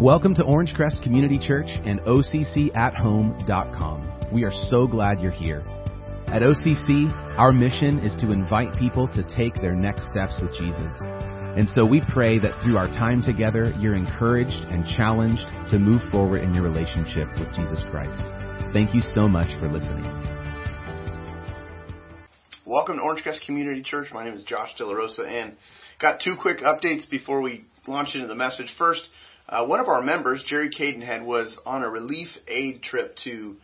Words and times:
Welcome 0.00 0.34
to 0.36 0.44
Orange 0.44 0.72
Crest 0.74 1.02
Community 1.02 1.38
Church 1.38 1.68
and 1.84 2.00
OCCAtHome.com. 2.00 4.30
We 4.32 4.44
are 4.44 4.52
so 4.70 4.86
glad 4.86 5.20
you're 5.20 5.30
here. 5.30 5.62
At 6.28 6.40
OCC, 6.40 7.12
our 7.36 7.52
mission 7.52 7.98
is 7.98 8.16
to 8.22 8.32
invite 8.32 8.74
people 8.78 9.08
to 9.08 9.22
take 9.36 9.56
their 9.56 9.74
next 9.74 10.08
steps 10.08 10.32
with 10.40 10.54
Jesus. 10.54 10.90
And 11.02 11.68
so 11.68 11.84
we 11.84 12.00
pray 12.14 12.38
that 12.38 12.62
through 12.62 12.78
our 12.78 12.86
time 12.86 13.22
together, 13.22 13.74
you're 13.78 13.94
encouraged 13.94 14.64
and 14.70 14.86
challenged 14.96 15.44
to 15.70 15.78
move 15.78 16.00
forward 16.10 16.44
in 16.44 16.54
your 16.54 16.64
relationship 16.64 17.28
with 17.38 17.54
Jesus 17.54 17.82
Christ. 17.90 18.22
Thank 18.72 18.94
you 18.94 19.02
so 19.02 19.28
much 19.28 19.50
for 19.60 19.70
listening. 19.70 20.06
Welcome 22.64 22.96
to 22.96 23.02
Orange 23.02 23.22
Crest 23.22 23.42
Community 23.44 23.82
Church. 23.82 24.08
My 24.14 24.24
name 24.24 24.32
is 24.32 24.44
Josh 24.44 24.70
De 24.78 24.86
La 24.86 24.94
Rosa, 24.94 25.24
and 25.24 25.58
got 26.00 26.20
two 26.24 26.36
quick 26.40 26.60
updates 26.60 27.06
before 27.10 27.42
we 27.42 27.66
launch 27.86 28.14
into 28.14 28.28
the 28.28 28.34
message. 28.34 28.74
First, 28.78 29.02
uh, 29.50 29.66
one 29.66 29.80
of 29.80 29.88
our 29.88 30.00
members, 30.00 30.42
Jerry 30.46 30.70
Cadenhead, 30.70 31.24
was 31.24 31.58
on 31.66 31.82
a 31.82 31.90
relief 31.90 32.28
aid 32.46 32.82
trip 32.82 33.16
to 33.24 33.56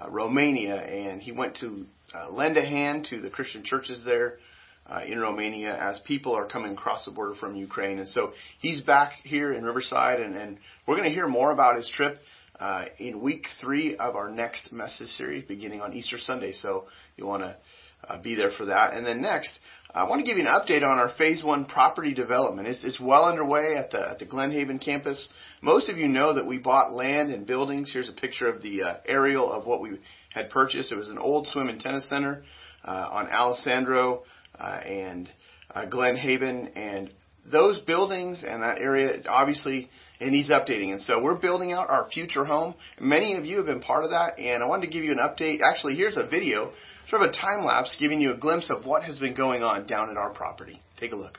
uh, 0.00 0.08
Romania, 0.08 0.76
and 0.76 1.20
he 1.20 1.32
went 1.32 1.56
to 1.56 1.84
uh, 2.14 2.30
lend 2.30 2.56
a 2.56 2.64
hand 2.64 3.08
to 3.10 3.20
the 3.20 3.28
Christian 3.28 3.64
churches 3.64 4.02
there 4.04 4.38
uh, 4.86 5.00
in 5.04 5.18
Romania 5.18 5.76
as 5.76 5.98
people 6.04 6.32
are 6.36 6.46
coming 6.46 6.72
across 6.72 7.04
the 7.06 7.10
border 7.10 7.34
from 7.34 7.56
Ukraine. 7.56 7.98
And 7.98 8.08
so 8.08 8.32
he's 8.60 8.82
back 8.82 9.14
here 9.24 9.52
in 9.52 9.64
Riverside, 9.64 10.20
and, 10.20 10.36
and 10.36 10.58
we're 10.86 10.96
going 10.96 11.08
to 11.08 11.14
hear 11.14 11.26
more 11.26 11.50
about 11.50 11.76
his 11.76 11.88
trip 11.88 12.18
uh, 12.60 12.84
in 13.00 13.20
week 13.20 13.46
three 13.60 13.96
of 13.96 14.14
our 14.14 14.30
next 14.30 14.72
message 14.72 15.08
series, 15.08 15.44
beginning 15.44 15.80
on 15.80 15.92
Easter 15.92 16.18
Sunday. 16.18 16.52
So 16.52 16.84
you 17.16 17.26
want 17.26 17.42
to 17.42 17.56
uh, 18.06 18.20
be 18.20 18.34
there 18.34 18.50
for 18.56 18.66
that. 18.66 18.94
And 18.94 19.06
then 19.06 19.20
next, 19.20 19.58
I 19.94 20.04
want 20.04 20.24
to 20.24 20.26
give 20.26 20.38
you 20.38 20.46
an 20.46 20.52
update 20.52 20.82
on 20.82 20.98
our 20.98 21.10
Phase 21.18 21.44
One 21.44 21.66
property 21.66 22.14
development. 22.14 22.66
It's, 22.66 22.82
it's 22.82 22.98
well 22.98 23.26
underway 23.26 23.76
at 23.76 23.90
the 23.90 24.10
at 24.10 24.18
the 24.18 24.24
Glen 24.24 24.50
Haven 24.50 24.78
campus. 24.78 25.28
Most 25.60 25.90
of 25.90 25.98
you 25.98 26.08
know 26.08 26.34
that 26.34 26.46
we 26.46 26.58
bought 26.58 26.94
land 26.94 27.30
and 27.30 27.46
buildings. 27.46 27.90
Here's 27.92 28.08
a 28.08 28.14
picture 28.14 28.48
of 28.48 28.62
the 28.62 28.82
uh, 28.82 28.96
aerial 29.06 29.52
of 29.52 29.66
what 29.66 29.82
we 29.82 30.00
had 30.30 30.48
purchased. 30.48 30.92
It 30.92 30.96
was 30.96 31.10
an 31.10 31.18
old 31.18 31.46
swim 31.48 31.68
and 31.68 31.78
tennis 31.78 32.08
center 32.08 32.42
uh, 32.84 33.08
on 33.12 33.28
Alessandro 33.28 34.22
uh, 34.58 34.80
and 34.84 35.28
uh, 35.74 35.84
Glen 35.86 36.16
Haven, 36.16 36.68
and 36.74 37.10
those 37.50 37.78
buildings 37.80 38.44
and 38.46 38.62
that 38.62 38.78
area 38.78 39.20
obviously 39.28 39.90
it 40.20 40.30
needs 40.30 40.48
updating. 40.48 40.92
And 40.92 41.02
so 41.02 41.22
we're 41.22 41.38
building 41.38 41.72
out 41.72 41.90
our 41.90 42.08
future 42.10 42.44
home. 42.44 42.74
Many 43.00 43.34
of 43.36 43.44
you 43.44 43.58
have 43.58 43.66
been 43.66 43.80
part 43.80 44.04
of 44.04 44.10
that, 44.10 44.38
and 44.38 44.62
I 44.62 44.66
wanted 44.66 44.86
to 44.86 44.92
give 44.92 45.04
you 45.04 45.12
an 45.12 45.18
update. 45.18 45.58
Actually, 45.62 45.96
here's 45.96 46.16
a 46.16 46.26
video 46.26 46.72
sort 47.08 47.22
of 47.22 47.30
a 47.30 47.32
time 47.32 47.64
lapse 47.64 47.96
giving 47.98 48.20
you 48.20 48.32
a 48.32 48.36
glimpse 48.36 48.70
of 48.70 48.86
what 48.86 49.02
has 49.04 49.18
been 49.18 49.34
going 49.34 49.62
on 49.62 49.86
down 49.86 50.10
at 50.10 50.16
our 50.16 50.30
property. 50.30 50.80
Take 50.98 51.12
a 51.12 51.16
look. 51.16 51.38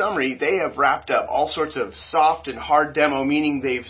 Summary, 0.00 0.34
they 0.40 0.56
have 0.56 0.78
wrapped 0.78 1.10
up 1.10 1.28
all 1.28 1.48
sorts 1.48 1.76
of 1.76 1.92
soft 2.08 2.48
and 2.48 2.58
hard 2.58 2.94
demo, 2.94 3.22
meaning 3.22 3.60
they've 3.60 3.84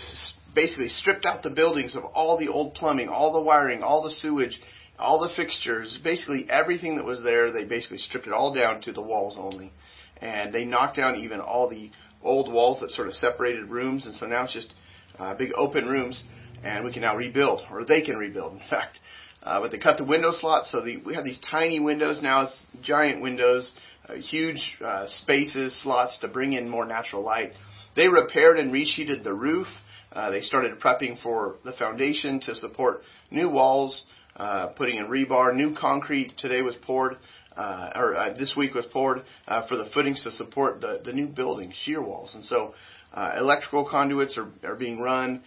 basically 0.53 0.89
stripped 0.89 1.25
out 1.25 1.41
the 1.41 1.49
buildings 1.49 1.95
of 1.95 2.03
all 2.03 2.37
the 2.37 2.49
old 2.49 2.73
plumbing, 2.73 3.07
all 3.07 3.31
the 3.31 3.41
wiring, 3.41 3.81
all 3.81 4.03
the 4.03 4.11
sewage, 4.11 4.59
all 4.99 5.21
the 5.21 5.33
fixtures, 5.35 5.97
basically 6.03 6.45
everything 6.49 6.97
that 6.97 7.05
was 7.05 7.23
there. 7.23 7.53
They 7.53 7.63
basically 7.63 7.97
stripped 7.97 8.27
it 8.27 8.33
all 8.33 8.53
down 8.53 8.81
to 8.81 8.91
the 8.91 9.01
walls 9.01 9.35
only, 9.37 9.71
and 10.17 10.53
they 10.53 10.65
knocked 10.65 10.97
down 10.97 11.15
even 11.15 11.39
all 11.39 11.69
the 11.69 11.89
old 12.21 12.51
walls 12.51 12.81
that 12.81 12.89
sort 12.91 13.07
of 13.07 13.13
separated 13.13 13.69
rooms, 13.69 14.05
and 14.05 14.13
so 14.15 14.25
now 14.25 14.43
it's 14.43 14.53
just 14.53 14.73
uh, 15.17 15.33
big 15.35 15.51
open 15.55 15.87
rooms, 15.87 16.21
and 16.61 16.83
we 16.83 16.91
can 16.91 17.03
now 17.03 17.15
rebuild, 17.15 17.61
or 17.71 17.85
they 17.85 18.01
can 18.01 18.17
rebuild, 18.17 18.53
in 18.53 18.69
fact. 18.69 18.99
Uh, 19.43 19.59
but 19.59 19.71
they 19.71 19.79
cut 19.79 19.97
the 19.97 20.03
window 20.05 20.31
slots, 20.39 20.71
so 20.71 20.81
the, 20.81 20.97
we 20.97 21.15
have 21.15 21.23
these 21.23 21.39
tiny 21.49 21.79
windows 21.79 22.21
now. 22.21 22.43
It's 22.43 22.65
giant 22.83 23.23
windows 23.23 23.73
uh, 24.07 24.13
huge 24.15 24.61
uh, 24.85 25.05
spaces, 25.07 25.81
slots 25.81 26.19
to 26.19 26.27
bring 26.27 26.53
in 26.53 26.69
more 26.69 26.85
natural 26.85 27.23
light. 27.23 27.53
They 27.95 28.07
repaired 28.07 28.59
and 28.59 28.71
resheeted 28.71 29.23
the 29.23 29.33
roof. 29.33 29.67
Uh, 30.11 30.29
they 30.29 30.41
started 30.41 30.79
prepping 30.79 31.21
for 31.23 31.55
the 31.65 31.73
foundation 31.73 32.39
to 32.41 32.55
support 32.55 33.01
new 33.31 33.49
walls, 33.49 34.03
uh, 34.35 34.67
putting 34.67 34.97
in 34.97 35.05
rebar. 35.05 35.55
New 35.55 35.75
concrete 35.75 36.33
today 36.37 36.61
was 36.61 36.75
poured, 36.83 37.17
uh, 37.55 37.91
or 37.95 38.35
this 38.37 38.53
week 38.55 38.75
was 38.75 38.85
poured 38.93 39.23
for 39.67 39.77
the 39.77 39.89
footings 39.93 40.23
to 40.23 40.31
support 40.31 40.81
the, 40.81 41.01
the 41.03 41.13
new 41.13 41.27
building, 41.27 41.73
shear 41.83 42.01
walls. 42.01 42.35
And 42.35 42.43
so 42.45 42.73
electrical 43.37 43.87
conduits 43.89 44.37
are, 44.37 44.49
are 44.63 44.75
being 44.75 44.99
run. 44.99 45.41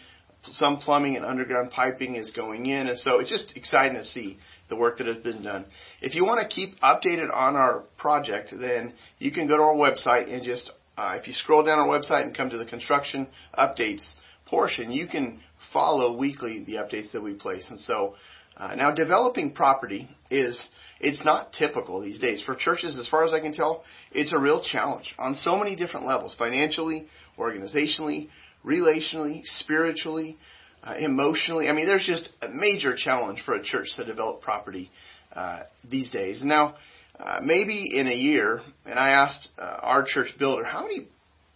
Some 0.52 0.78
plumbing 0.78 1.16
and 1.16 1.24
underground 1.24 1.70
piping 1.70 2.16
is 2.16 2.30
going 2.32 2.66
in. 2.66 2.86
And 2.88 2.98
so 2.98 3.18
it's 3.20 3.30
just 3.30 3.56
exciting 3.56 3.96
to 3.96 4.04
see 4.04 4.38
the 4.68 4.76
work 4.76 4.98
that 4.98 5.06
has 5.06 5.16
been 5.18 5.42
done. 5.42 5.66
If 6.00 6.14
you 6.14 6.24
want 6.24 6.40
to 6.40 6.54
keep 6.54 6.78
updated 6.80 7.32
on 7.32 7.56
our 7.56 7.84
project, 7.98 8.52
then 8.58 8.94
you 9.18 9.32
can 9.32 9.48
go 9.48 9.56
to 9.56 9.62
our 9.62 9.74
website 9.74 10.32
and 10.32 10.42
just, 10.44 10.70
uh, 10.98 11.14
if 11.16 11.26
you 11.26 11.32
scroll 11.32 11.64
down 11.64 11.78
our 11.78 11.88
website 11.88 12.22
and 12.22 12.36
come 12.36 12.50
to 12.50 12.58
the 12.58 12.66
construction 12.66 13.28
updates 13.58 14.04
portion, 14.46 14.92
you 14.92 15.06
can 15.06 15.40
follow 15.72 16.16
weekly 16.16 16.62
the 16.64 16.74
updates 16.74 17.12
that 17.12 17.22
we 17.22 17.34
place. 17.34 17.66
And 17.70 17.80
so 17.80 18.14
uh, 18.56 18.74
now 18.74 18.92
developing 18.92 19.52
property 19.52 20.08
is, 20.30 20.68
it's 21.00 21.24
not 21.24 21.52
typical 21.52 22.00
these 22.00 22.20
days. 22.20 22.42
For 22.44 22.54
churches, 22.54 22.98
as 22.98 23.08
far 23.08 23.24
as 23.24 23.32
I 23.32 23.40
can 23.40 23.52
tell, 23.52 23.82
it's 24.12 24.32
a 24.32 24.38
real 24.38 24.62
challenge 24.62 25.14
on 25.18 25.34
so 25.34 25.56
many 25.56 25.74
different 25.74 26.06
levels, 26.06 26.34
financially, 26.38 27.06
organizationally, 27.38 28.28
relationally, 28.64 29.42
spiritually, 29.44 30.36
uh, 30.82 30.94
emotionally. 30.98 31.68
I 31.68 31.72
mean, 31.72 31.86
there's 31.86 32.06
just 32.06 32.28
a 32.42 32.48
major 32.48 32.96
challenge 32.96 33.42
for 33.44 33.54
a 33.54 33.62
church 33.62 33.88
to 33.96 34.04
develop 34.04 34.42
property 34.42 34.90
uh, 35.34 35.60
these 35.88 36.10
days. 36.10 36.42
Now, 36.42 36.76
uh, 37.18 37.40
maybe 37.42 37.90
in 37.96 38.08
a 38.08 38.14
year, 38.14 38.60
and 38.86 38.98
I 38.98 39.10
asked 39.10 39.48
uh, 39.58 39.78
our 39.82 40.04
church 40.06 40.28
builder, 40.38 40.64
how 40.64 40.82
many 40.82 41.08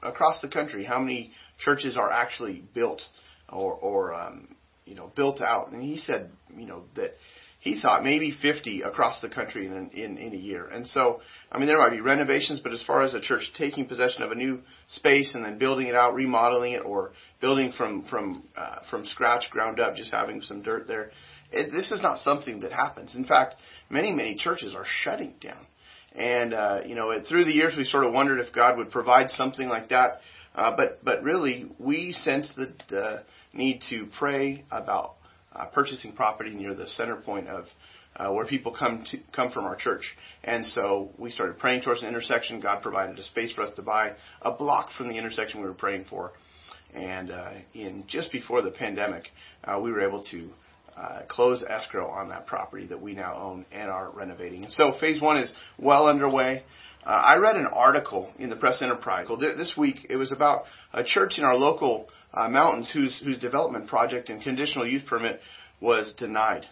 across 0.02 0.40
the 0.40 0.49
country, 0.49 0.84
how 0.84 1.00
many 1.00 1.32
churches 1.58 1.96
are 1.96 2.10
actually 2.10 2.62
built 2.75 3.02
or, 3.49 3.75
or 3.75 4.14
um, 4.14 4.54
you 4.84 4.94
know, 4.94 5.11
built 5.16 5.40
out? 5.40 5.72
And 5.72 5.82
he 5.82 5.99
said, 5.99 6.31
you 6.56 6.66
know, 6.66 6.84
that 6.96 7.14
he 7.60 7.81
thought 7.81 8.05
maybe 8.05 8.37
50 8.40 8.82
across 8.82 9.20
the 9.20 9.28
country 9.28 9.66
in, 9.66 9.90
in, 9.93 10.16
in 10.16 10.32
a 10.32 10.37
year. 10.37 10.69
And 10.69 10.87
so, 10.87 11.20
I 11.50 11.58
mean, 11.58 11.66
there 11.66 11.78
might 11.78 11.90
be 11.90 12.00
renovations, 12.00 12.60
but 12.62 12.72
as 12.72 12.82
far 12.87 13.02
as 13.02 13.14
a 13.14 13.20
church 13.20 13.43
taking 13.58 13.87
possession 13.87 14.22
of 14.22 14.31
a 14.31 14.37
new 14.37 14.60
space 14.88 15.34
and 15.34 15.44
then 15.44 15.58
building 15.58 15.88
it 15.88 15.94
out, 15.96 16.14
remodeling 16.14 16.75
it, 16.75 16.82
or 16.84 17.12
building 17.40 17.72
from 17.76 18.05
from 18.08 18.44
uh, 18.56 18.81
from 18.90 19.06
scratch, 19.06 19.50
ground 19.50 19.81
up, 19.81 19.96
just 19.96 20.12
having 20.12 20.40
some 20.43 20.62
dirt 20.62 20.87
there, 20.87 21.10
it, 21.50 21.72
this 21.72 21.90
is 21.90 22.00
not 22.00 22.20
something 22.20 22.60
that 22.60 22.72
happens. 22.72 23.14
In 23.16 23.25
fact, 23.25 23.56
many 23.90 24.12
many 24.12 24.37
churches 24.37 24.75
are 24.75 24.87
shutting 25.02 25.34
down. 25.40 25.66
And 26.14 26.54
uh, 26.54 26.81
you 26.87 26.94
know, 26.94 27.12
through 27.28 27.44
the 27.44 27.52
years, 27.52 27.75
we 27.76 27.84
sort 27.84 28.04
of 28.04 28.12
wondered 28.12 28.38
if 28.38 28.54
God 28.54 28.78
would 28.78 28.90
provide 28.90 29.31
something 29.31 29.69
like 29.69 29.88
that 29.88 30.20
Uh, 30.54 30.75
but 30.76 31.04
but 31.04 31.22
really, 31.22 31.70
we 31.78 32.12
sense 32.12 32.52
the, 32.56 32.72
the 32.88 33.22
need 33.52 33.81
to 33.90 34.08
pray 34.19 34.64
about 34.72 35.14
purchasing 35.66 36.12
property 36.12 36.50
near 36.50 36.75
the 36.75 36.88
center 36.88 37.16
point 37.16 37.49
of 37.49 37.66
uh, 38.16 38.32
where 38.32 38.46
people 38.46 38.75
come 38.76 39.05
to 39.10 39.19
come 39.34 39.50
from 39.50 39.64
our 39.64 39.76
church. 39.76 40.02
And 40.44 40.66
so 40.66 41.10
we 41.19 41.31
started 41.31 41.58
praying 41.58 41.82
towards 41.82 42.02
an 42.02 42.08
intersection. 42.08 42.60
God 42.60 42.82
provided 42.82 43.19
a 43.19 43.22
space 43.22 43.52
for 43.52 43.62
us 43.62 43.72
to 43.76 43.82
buy 43.82 44.12
a 44.43 44.52
block 44.52 44.90
from 44.96 45.08
the 45.08 45.16
intersection 45.16 45.60
we 45.60 45.66
were 45.66 45.75
praying 45.75 46.06
for. 46.10 46.32
And 46.94 47.31
uh, 47.31 47.50
in 47.75 48.05
just 48.08 48.32
before 48.32 48.62
the 48.62 48.70
pandemic, 48.70 49.25
uh, 49.64 49.78
we 49.82 49.93
were 49.93 50.00
able 50.00 50.25
to 50.31 50.50
uh, 50.96 51.22
close 51.28 51.62
escrow 51.69 52.08
on 52.08 52.28
that 52.31 52.46
property 52.46 52.87
that 52.87 53.00
we 53.00 53.14
now 53.14 53.34
own 53.34 53.66
and 53.70 53.88
are 53.88 54.11
renovating. 54.11 54.64
And 54.64 54.72
so 54.72 54.94
phase 54.99 55.20
one 55.20 55.37
is 55.37 55.52
well 55.78 56.08
underway. 56.08 56.64
Uh, 57.06 57.11
I 57.11 57.37
read 57.37 57.56
an 57.56 57.67
article 57.67 58.31
in 58.39 58.50
the 58.50 58.56
Press 58.56 58.83
Enterprise 58.83 59.29
this 59.39 59.75
week. 59.77 60.06
It 60.11 60.17
was 60.17 60.33
about 60.33 60.65
a 60.93 61.05
church 61.05 61.39
in 61.39 61.45
our 61.45 61.56
local 61.56 62.09
uh, 62.35 62.49
mountains 62.49 62.91
whose 62.93 63.21
whose 63.25 63.39
development 63.39 63.89
project 63.89 64.29
and 64.29 64.43
conditional 64.43 64.87
use 64.87 65.03
permit 65.09 65.41
was 65.81 66.12
denied 66.19 66.67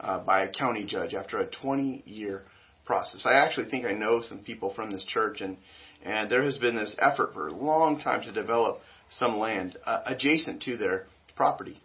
uh, 0.00 0.20
by 0.20 0.44
a 0.44 0.52
county 0.52 0.84
judge 0.84 1.14
after 1.14 1.40
a 1.40 1.46
20 1.46 2.04
year 2.06 2.42
process. 2.84 3.26
I 3.26 3.34
actually 3.34 3.70
think 3.70 3.84
I 3.84 3.92
know 3.92 4.22
some 4.22 4.38
people 4.38 4.72
from 4.72 4.90
this 4.90 5.04
church, 5.04 5.40
and 5.40 5.58
and 6.04 6.30
there 6.30 6.42
has 6.44 6.58
been 6.58 6.76
this 6.76 6.96
effort 7.00 7.34
for 7.34 7.48
a 7.48 7.52
long 7.52 8.00
time 8.00 8.22
to 8.22 8.32
develop 8.32 8.80
some 9.18 9.38
land 9.38 9.76
uh, 9.84 10.02
adjacent 10.06 10.62
to 10.62 10.76
their 10.76 11.06
property, 11.36 11.80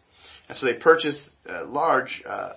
and 0.48 0.58
so 0.58 0.66
they 0.66 0.78
purchased 0.80 1.22
a 1.48 1.64
large 1.64 2.24
uh, 2.30 2.54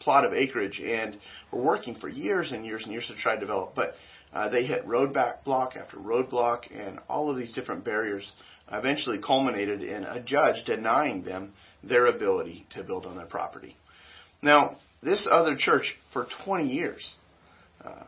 plot 0.00 0.24
of 0.24 0.32
acreage 0.32 0.80
and 0.80 1.18
were 1.52 1.62
working 1.62 1.94
for 1.96 2.08
years 2.08 2.52
and 2.52 2.64
years 2.64 2.82
and 2.84 2.92
years 2.92 3.06
to 3.06 3.16
try 3.16 3.34
to 3.34 3.40
develop, 3.40 3.74
but 3.74 3.94
uh, 4.32 4.48
they 4.48 4.64
hit 4.64 4.86
roadback 4.86 5.44
block 5.44 5.74
after 5.76 5.96
roadblock, 5.96 6.62
and 6.72 6.98
all 7.08 7.30
of 7.30 7.36
these 7.36 7.52
different 7.52 7.84
barriers 7.84 8.30
eventually 8.70 9.18
culminated 9.18 9.82
in 9.82 10.04
a 10.04 10.22
judge 10.22 10.64
denying 10.66 11.24
them 11.24 11.52
their 11.82 12.06
ability 12.06 12.66
to 12.70 12.82
build 12.82 13.06
on 13.06 13.16
their 13.16 13.26
property. 13.26 13.76
Now, 14.42 14.76
this 15.02 15.26
other 15.30 15.56
church 15.56 15.96
for 16.12 16.26
20 16.44 16.64
years 16.64 17.14
uh, 17.84 18.04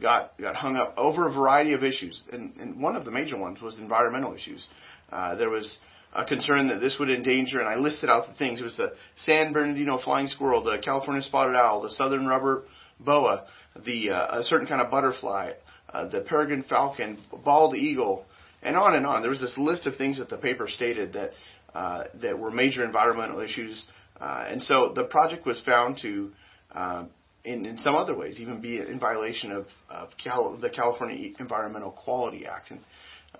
got 0.00 0.36
got 0.38 0.56
hung 0.56 0.76
up 0.76 0.94
over 0.96 1.28
a 1.28 1.32
variety 1.32 1.72
of 1.72 1.82
issues, 1.82 2.20
and, 2.32 2.54
and 2.56 2.82
one 2.82 2.96
of 2.96 3.04
the 3.04 3.10
major 3.10 3.38
ones 3.38 3.60
was 3.60 3.78
environmental 3.78 4.34
issues. 4.34 4.66
Uh, 5.10 5.34
there 5.36 5.50
was 5.50 5.78
a 6.14 6.24
concern 6.24 6.68
that 6.68 6.80
this 6.80 6.96
would 6.98 7.10
endanger, 7.10 7.58
and 7.58 7.68
I 7.68 7.76
listed 7.76 8.10
out 8.10 8.26
the 8.26 8.34
things. 8.34 8.60
It 8.60 8.64
was 8.64 8.76
the 8.76 8.92
San 9.24 9.52
Bernardino 9.52 9.98
flying 10.02 10.28
squirrel, 10.28 10.62
the 10.62 10.78
California 10.84 11.22
spotted 11.22 11.56
owl, 11.56 11.82
the 11.82 11.90
southern 11.92 12.26
rubber 12.26 12.64
boa, 13.04 13.44
the 13.84 14.10
uh, 14.10 14.40
a 14.40 14.44
certain 14.44 14.66
kind 14.66 14.80
of 14.80 14.90
butterfly, 14.90 15.52
uh, 15.92 16.08
the 16.08 16.22
peregrine 16.22 16.64
falcon, 16.68 17.18
bald 17.44 17.74
eagle, 17.74 18.24
and 18.62 18.76
on 18.76 18.94
and 18.94 19.06
on. 19.06 19.22
There 19.22 19.30
was 19.30 19.40
this 19.40 19.56
list 19.56 19.86
of 19.86 19.96
things 19.96 20.18
that 20.18 20.28
the 20.28 20.38
paper 20.38 20.66
stated 20.68 21.12
that 21.14 21.30
uh, 21.74 22.04
that 22.22 22.38
were 22.38 22.50
major 22.50 22.84
environmental 22.84 23.40
issues, 23.40 23.86
uh, 24.20 24.46
and 24.48 24.62
so 24.62 24.92
the 24.94 25.04
project 25.04 25.46
was 25.46 25.60
found 25.64 25.98
to, 26.02 26.30
uh, 26.74 27.06
in, 27.44 27.64
in 27.64 27.78
some 27.78 27.94
other 27.94 28.16
ways, 28.16 28.36
even 28.38 28.60
be 28.60 28.78
in 28.78 29.00
violation 29.00 29.52
of, 29.52 29.66
of 29.90 30.10
Cal- 30.22 30.56
the 30.60 30.70
California 30.70 31.32
Environmental 31.38 31.90
Quality 31.90 32.46
Act, 32.46 32.70
and 32.70 32.80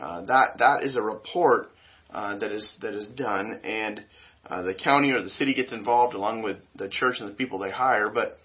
uh, 0.01 0.25
that 0.25 0.59
that 0.59 0.83
is 0.83 0.97
a 0.97 1.03
report 1.03 1.71
uh, 2.11 2.39
that 2.39 2.51
is 2.53 2.77
that 2.81 2.95
is 2.95 3.07
done, 3.09 3.61
and 3.65 4.03
the 4.51 4.75
county 4.83 5.13
or 5.13 5.23
the 5.23 5.31
city 5.31 5.55
gets 5.55 5.73
involved 5.73 6.15
along 6.15 6.43
with 6.43 6.59
the 6.77 6.89
church 6.89 7.17
and 7.21 7.31
the 7.31 7.35
people 7.35 7.59
they 7.59 7.71
hire, 7.71 8.11
but 8.11 8.39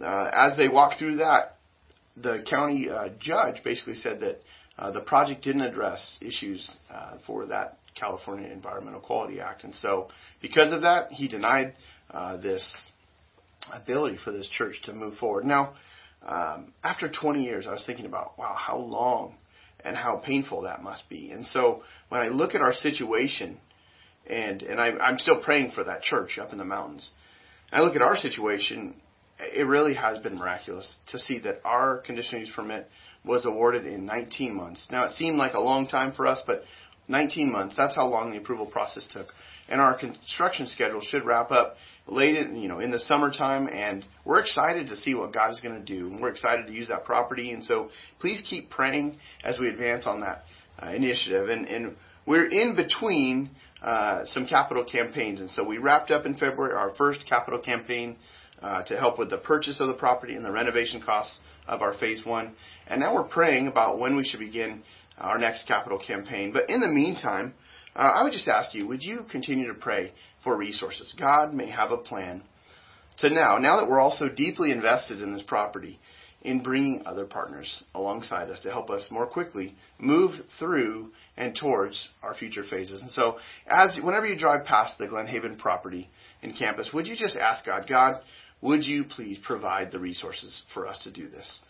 uh, 0.00 0.30
as 0.32 0.56
they 0.56 0.68
walked 0.68 0.98
through 0.98 1.16
that, 1.16 1.56
the 2.16 2.44
county 2.48 2.88
uh, 2.88 3.08
judge 3.18 3.62
basically 3.64 3.94
said 3.94 4.20
that 4.20 4.40
uh, 4.78 4.90
the 4.90 5.00
project 5.00 5.42
didn't 5.44 5.62
address 5.62 6.18
issues 6.20 6.76
uh, 6.92 7.16
for 7.26 7.46
that 7.46 7.78
California 7.94 8.48
Environmental 8.48 9.00
Quality 9.00 9.40
Act, 9.40 9.64
and 9.64 9.74
so 9.74 10.08
because 10.40 10.72
of 10.72 10.82
that, 10.82 11.12
he 11.12 11.28
denied 11.28 11.74
uh, 12.10 12.36
this 12.36 12.90
ability 13.72 14.18
for 14.24 14.32
this 14.32 14.48
church 14.48 14.80
to 14.84 14.92
move 14.92 15.16
forward. 15.18 15.44
Now, 15.44 15.74
um, 16.26 16.72
after 16.82 17.10
20 17.10 17.42
years, 17.42 17.66
I 17.66 17.72
was 17.72 17.84
thinking 17.86 18.06
about 18.06 18.38
wow, 18.38 18.54
how 18.58 18.78
long 18.78 19.36
and 19.84 19.96
how 19.96 20.22
painful 20.24 20.62
that 20.62 20.82
must 20.82 21.08
be. 21.08 21.32
And 21.32 21.46
so 21.46 21.82
when 22.08 22.20
I 22.20 22.28
look 22.28 22.54
at 22.54 22.60
our 22.60 22.72
situation, 22.72 23.60
and 24.28 24.62
and 24.62 24.80
I, 24.80 24.90
I'm 24.98 25.18
still 25.18 25.42
praying 25.42 25.72
for 25.74 25.84
that 25.84 26.02
church 26.02 26.38
up 26.38 26.52
in 26.52 26.58
the 26.58 26.64
mountains. 26.64 27.10
I 27.72 27.80
look 27.80 27.96
at 27.96 28.02
our 28.02 28.16
situation 28.16 29.00
it 29.38 29.66
really 29.66 29.94
has 29.94 30.18
been 30.18 30.38
miraculous 30.38 30.96
to 31.08 31.18
see 31.18 31.38
that 31.40 31.60
our 31.64 31.98
conditional 31.98 32.40
use 32.40 32.52
permit 32.54 32.88
was 33.24 33.44
awarded 33.44 33.86
in 33.86 34.04
19 34.04 34.54
months. 34.54 34.86
Now, 34.90 35.04
it 35.04 35.12
seemed 35.12 35.36
like 35.36 35.54
a 35.54 35.60
long 35.60 35.86
time 35.86 36.12
for 36.12 36.26
us, 36.26 36.40
but 36.46 36.62
19 37.08 37.50
months, 37.50 37.74
that's 37.76 37.94
how 37.94 38.06
long 38.06 38.30
the 38.30 38.38
approval 38.38 38.66
process 38.66 39.06
took. 39.12 39.28
And 39.68 39.80
our 39.80 39.96
construction 39.96 40.66
schedule 40.66 41.00
should 41.00 41.24
wrap 41.24 41.50
up 41.50 41.76
late 42.06 42.36
in, 42.36 42.56
you 42.56 42.68
know, 42.68 42.80
in 42.80 42.90
the 42.90 42.98
summertime, 42.98 43.68
and 43.68 44.04
we're 44.24 44.40
excited 44.40 44.88
to 44.88 44.96
see 44.96 45.14
what 45.14 45.32
God 45.32 45.50
is 45.50 45.60
going 45.60 45.74
to 45.74 45.84
do. 45.84 46.08
And 46.08 46.20
we're 46.20 46.30
excited 46.30 46.66
to 46.66 46.72
use 46.72 46.88
that 46.88 47.04
property, 47.04 47.52
and 47.52 47.64
so 47.64 47.90
please 48.20 48.42
keep 48.48 48.70
praying 48.70 49.18
as 49.44 49.58
we 49.58 49.68
advance 49.68 50.06
on 50.06 50.20
that 50.20 50.42
uh, 50.80 50.90
initiative. 50.90 51.48
And, 51.48 51.66
and 51.66 51.96
we're 52.26 52.48
in 52.48 52.74
between 52.76 53.50
uh, 53.82 54.24
some 54.26 54.46
capital 54.46 54.84
campaigns, 54.84 55.40
and 55.40 55.50
so 55.50 55.64
we 55.64 55.78
wrapped 55.78 56.10
up 56.10 56.26
in 56.26 56.36
February 56.36 56.74
our 56.74 56.94
first 56.96 57.20
capital 57.28 57.60
campaign 57.60 58.16
uh, 58.62 58.82
to 58.84 58.96
help 58.96 59.18
with 59.18 59.30
the 59.30 59.38
purchase 59.38 59.80
of 59.80 59.88
the 59.88 59.94
property 59.94 60.34
and 60.34 60.44
the 60.44 60.52
renovation 60.52 61.02
costs 61.04 61.38
of 61.66 61.82
our 61.82 61.94
phase 61.94 62.24
one. 62.24 62.54
And 62.86 63.00
now 63.00 63.14
we're 63.14 63.24
praying 63.24 63.66
about 63.66 63.98
when 63.98 64.16
we 64.16 64.24
should 64.24 64.40
begin 64.40 64.82
our 65.18 65.38
next 65.38 65.66
capital 65.66 65.98
campaign. 65.98 66.52
But 66.52 66.68
in 66.68 66.80
the 66.80 66.88
meantime, 66.88 67.54
uh, 67.94 68.00
I 68.00 68.22
would 68.22 68.32
just 68.32 68.48
ask 68.48 68.74
you, 68.74 68.86
would 68.88 69.02
you 69.02 69.20
continue 69.30 69.68
to 69.68 69.74
pray 69.74 70.12
for 70.42 70.56
resources? 70.56 71.14
God 71.18 71.52
may 71.52 71.70
have 71.70 71.90
a 71.90 71.98
plan 71.98 72.42
to 73.18 73.28
now, 73.28 73.58
now 73.58 73.78
that 73.80 73.88
we're 73.88 74.00
also 74.00 74.28
deeply 74.28 74.70
invested 74.70 75.20
in 75.20 75.34
this 75.34 75.44
property, 75.46 76.00
in 76.44 76.62
bringing 76.62 77.02
other 77.06 77.24
partners 77.24 77.84
alongside 77.94 78.50
us 78.50 78.60
to 78.60 78.70
help 78.70 78.90
us 78.90 79.06
more 79.10 79.26
quickly 79.26 79.76
move 79.98 80.32
through 80.58 81.10
and 81.36 81.54
towards 81.54 82.08
our 82.22 82.34
future 82.34 82.64
phases. 82.68 83.00
And 83.00 83.10
so, 83.12 83.36
as 83.66 83.96
whenever 84.02 84.26
you 84.26 84.38
drive 84.38 84.66
past 84.66 84.98
the 84.98 85.06
Glen 85.06 85.26
Haven 85.26 85.56
property 85.56 86.10
in 86.42 86.52
campus, 86.52 86.88
would 86.92 87.06
you 87.06 87.16
just 87.16 87.36
ask 87.36 87.64
God, 87.64 87.86
God, 87.88 88.16
would 88.62 88.84
you 88.84 89.04
please 89.04 89.38
provide 89.44 89.92
the 89.92 89.98
resources 89.98 90.62
for 90.72 90.86
us 90.86 90.98
to 91.04 91.10
do 91.10 91.28
this? 91.28 91.60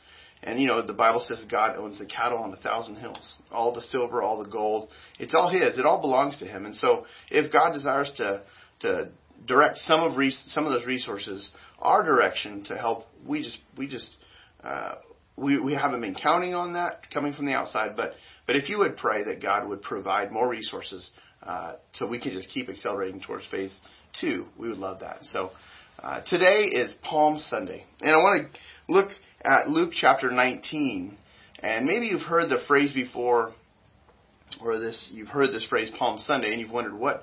And 0.45 0.61
you 0.61 0.67
know, 0.67 0.85
the 0.85 0.93
Bible 0.93 1.25
says 1.27 1.45
God 1.51 1.77
owns 1.77 1.99
the 1.99 2.07
cattle 2.07 2.39
on 2.39 2.53
a 2.53 2.57
thousand 2.57 2.97
hills. 2.97 3.37
All 3.51 3.73
the 3.73 3.81
silver, 3.81 4.23
all 4.23 4.43
the 4.43 4.49
gold. 4.49 4.89
It's 5.19 5.35
all 5.35 5.49
His. 5.49 5.79
It 5.79 5.87
all 5.87 6.01
belongs 6.01 6.37
to 6.39 6.47
Him. 6.47 6.67
And 6.67 6.75
so 6.75 7.07
if 7.31 7.53
God 7.53 7.73
desires 7.73 8.11
to, 8.17 8.43
to 8.81 9.09
direct 9.47 9.79
some 9.79 10.01
of, 10.01 10.17
res- 10.17 10.43
some 10.49 10.67
of 10.67 10.73
those 10.73 10.87
resources 10.87 11.51
our 11.81 12.05
direction 12.05 12.65
to 12.65 12.77
help, 12.77 13.07
we 13.27 13.43
just, 13.43 13.59
we 13.77 13.87
just, 13.87 14.09
uh, 14.63 14.97
we, 15.37 15.59
we 15.59 15.75
haven't 15.75 16.01
been 16.01 16.15
counting 16.15 16.55
on 16.55 16.75
that 16.75 17.11
coming 17.13 17.33
from 17.33 17.47
the 17.47 17.53
outside, 17.53 17.97
but, 17.97 18.13
but 18.47 18.55
if 18.55 18.69
you 18.69 18.79
would 18.79 18.97
pray 18.97 19.25
that 19.25 19.43
God 19.43 19.69
would 19.69 19.83
provide 19.83 20.31
more 20.31 20.49
resources, 20.49 21.11
uh, 21.43 21.75
so 21.93 22.07
we 22.07 22.21
can 22.21 22.33
just 22.33 22.49
keep 22.51 22.69
accelerating 22.69 23.21
towards 23.21 23.45
phase 23.47 23.75
two, 24.21 24.47
we 24.57 24.69
would 24.69 24.79
love 24.79 25.01
that. 25.01 25.19
So, 25.23 25.51
uh, 25.99 26.21
today 26.27 26.65
is 26.65 26.93
Palm 27.03 27.39
Sunday, 27.49 27.85
and 28.01 28.11
I 28.11 28.17
want 28.17 28.53
to 28.53 28.93
look 28.93 29.11
at 29.45 29.69
Luke 29.69 29.93
chapter 29.95 30.31
19. 30.31 31.17
And 31.61 31.87
maybe 31.87 32.07
you've 32.07 32.23
heard 32.23 32.51
the 32.51 32.61
phrase 32.67 32.93
before, 32.93 33.53
or 34.61 34.79
this 34.79 35.11
you've 35.13 35.29
heard 35.29 35.51
this 35.53 35.67
phrase 35.69 35.91
Palm 35.99 36.19
Sunday, 36.19 36.53
and 36.53 36.61
you've 36.61 36.71
wondered 36.71 36.95
what 36.95 37.23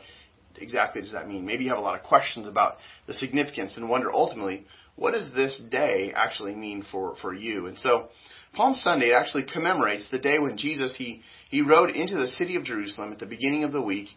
exactly 0.57 1.01
does 1.01 1.11
that 1.11 1.27
mean. 1.27 1.45
Maybe 1.45 1.63
you 1.63 1.69
have 1.69 1.79
a 1.79 1.81
lot 1.81 1.99
of 1.99 2.03
questions 2.03 2.47
about 2.47 2.75
the 3.07 3.13
significance 3.13 3.75
and 3.75 3.89
wonder 3.89 4.11
ultimately 4.11 4.65
what 4.95 5.11
does 5.11 5.29
this 5.33 5.61
day 5.69 6.13
actually 6.15 6.55
mean 6.55 6.85
for 6.91 7.15
for 7.21 7.33
you. 7.33 7.67
And 7.67 7.77
so 7.77 8.07
Palm 8.53 8.75
Sunday 8.75 9.11
actually 9.13 9.45
commemorates 9.51 10.09
the 10.09 10.19
day 10.19 10.39
when 10.39 10.57
Jesus 10.57 10.95
he 10.95 11.21
he 11.49 11.61
rode 11.61 11.89
into 11.89 12.15
the 12.15 12.27
city 12.27 12.55
of 12.55 12.63
Jerusalem 12.63 13.11
at 13.11 13.19
the 13.19 13.25
beginning 13.25 13.63
of 13.63 13.71
the 13.71 13.81
week 13.81 14.07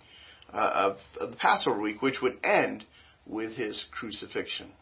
uh, 0.53 0.71
of, 0.75 0.97
of 1.21 1.31
the 1.31 1.37
Passover 1.37 1.81
week, 1.81 2.03
which 2.03 2.21
would 2.23 2.39
end 2.45 2.85
with 3.27 3.53
his 3.53 3.85
crucifixion. 3.93 4.73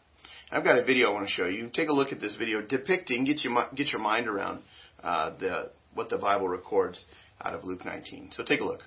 I've 0.51 0.63
got 0.63 0.77
a 0.77 0.83
video 0.83 1.11
I 1.11 1.13
want 1.13 1.27
to 1.27 1.33
show 1.33 1.47
you. 1.47 1.69
Take 1.73 1.89
a 1.89 1.93
look 1.93 2.11
at 2.11 2.19
this 2.19 2.35
video 2.35 2.61
depicting, 2.61 3.23
get 3.23 3.43
your, 3.43 3.67
get 3.75 3.87
your 3.87 4.01
mind 4.01 4.27
around 4.27 4.63
uh, 5.01 5.31
the, 5.39 5.71
what 5.93 6.09
the 6.09 6.17
Bible 6.17 6.49
records 6.49 7.03
out 7.43 7.53
of 7.53 7.63
Luke 7.63 7.85
19. 7.85 8.31
So 8.33 8.43
take 8.43 8.59
a 8.59 8.65
look. 8.65 8.81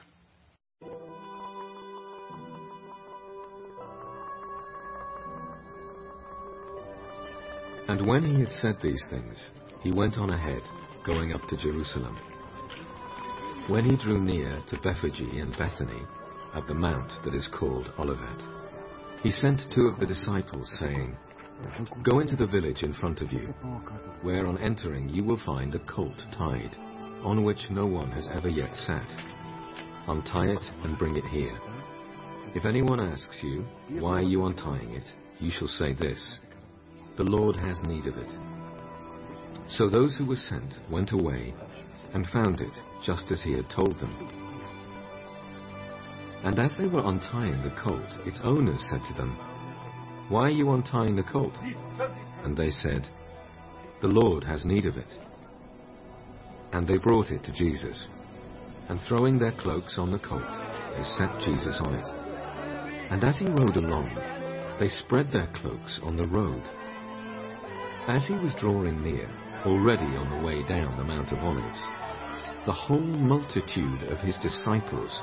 And 7.87 8.07
when 8.07 8.23
he 8.23 8.41
had 8.41 8.53
said 8.53 8.77
these 8.83 9.03
things, 9.11 9.51
he 9.83 9.93
went 9.93 10.17
on 10.17 10.31
ahead, 10.31 10.63
going 11.05 11.33
up 11.33 11.47
to 11.49 11.57
Jerusalem. 11.57 12.17
When 13.69 13.85
he 13.85 13.97
drew 13.97 14.21
near 14.21 14.63
to 14.69 14.77
Bethphage 14.81 15.21
and 15.21 15.55
Bethany, 15.59 16.03
at 16.55 16.67
the 16.67 16.75
mount 16.75 17.11
that 17.25 17.35
is 17.35 17.49
called 17.59 17.93
Olivet, 17.99 18.64
he 19.25 19.31
sent 19.31 19.63
two 19.75 19.87
of 19.87 19.99
the 19.99 20.07
disciples, 20.07 20.71
saying, 20.79 21.17
Go 22.03 22.21
into 22.21 22.37
the 22.37 22.47
village 22.47 22.83
in 22.83 22.93
front 22.93 23.23
of 23.23 23.33
you, 23.33 23.55
where 24.21 24.47
on 24.47 24.59
entering 24.59 25.09
you 25.09 25.25
will 25.25 25.41
find 25.47 25.75
a 25.75 25.79
colt 25.87 26.23
tied, 26.37 26.77
on 27.23 27.43
which 27.43 27.71
no 27.71 27.87
one 27.87 28.11
has 28.11 28.29
ever 28.35 28.51
yet 28.51 28.75
sat. 28.75 29.09
Untie 30.09 30.49
it 30.49 30.61
and 30.83 30.99
bring 30.99 31.17
it 31.17 31.25
here. 31.25 31.59
If 32.55 32.67
anyone 32.67 33.01
asks 33.01 33.41
you, 33.43 33.65
Why 33.99 34.19
are 34.19 34.23
you 34.23 34.45
untying 34.45 34.91
it? 34.91 35.09
you 35.41 35.51
shall 35.51 35.69
say 35.69 35.95
this 35.95 36.39
The 37.17 37.25
Lord 37.25 37.57
has 37.57 37.81
need 37.83 38.07
of 38.07 38.19
it. 38.19 38.31
So 39.71 39.89
those 39.89 40.15
who 40.17 40.27
were 40.27 40.37
sent 40.37 40.75
went 40.91 41.13
away 41.13 41.55
and 42.13 42.27
found 42.27 42.61
it 42.61 42.79
just 43.03 43.31
as 43.31 43.43
he 43.43 43.53
had 43.53 43.71
told 43.71 43.99
them. 44.01 44.44
And 46.45 46.59
as 46.59 46.75
they 46.77 46.87
were 46.87 47.07
untying 47.07 47.63
the 47.63 47.75
colt, 47.83 48.27
its 48.27 48.39
owners 48.45 48.87
said 48.91 49.01
to 49.09 49.15
them, 49.15 49.35
Why 50.29 50.43
are 50.43 50.51
you 50.51 50.73
untying 50.73 51.17
the 51.17 51.23
colt? 51.23 51.55
And 52.45 52.55
they 52.55 52.69
said, 52.69 53.09
The 54.03 54.09
Lord 54.09 54.45
has 54.45 54.67
need 54.67 54.85
of 54.85 54.99
it. 54.99 55.11
And 56.73 56.87
they 56.87 56.99
brought 56.99 57.31
it 57.31 57.45
to 57.45 57.53
Jesus. 57.53 58.09
And 58.91 59.01
throwing 59.09 59.39
their 59.39 59.53
cloaks 59.53 59.97
on 59.97 60.13
the 60.13 60.19
colt, 60.19 60.43
they 60.97 61.05
set 61.05 61.41
Jesus 61.41 61.81
on 61.81 61.95
it. 61.95 62.09
And 63.11 63.25
as 63.25 63.39
he 63.39 63.47
rode 63.47 63.77
along, 63.77 64.15
they 64.79 64.89
spread 64.89 65.33
their 65.33 65.51
cloaks 65.55 65.99
on 66.03 66.17
the 66.19 66.29
road. 66.29 66.63
As 68.07 68.27
he 68.27 68.35
was 68.35 68.53
drawing 68.61 69.03
near, 69.03 69.31
already 69.65 70.05
on 70.05 70.29
the 70.29 70.47
way 70.47 70.63
down 70.69 70.99
the 70.99 71.05
Mount 71.05 71.33
of 71.33 71.39
Olives, 71.39 71.81
the 72.67 72.73
whole 72.73 73.01
multitude 73.01 74.03
of 74.11 74.19
his 74.19 74.37
disciples 74.43 75.23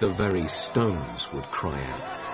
the 0.00 0.14
very 0.14 0.48
stones 0.70 1.28
would 1.34 1.44
cry 1.52 1.78
out. 1.78 2.30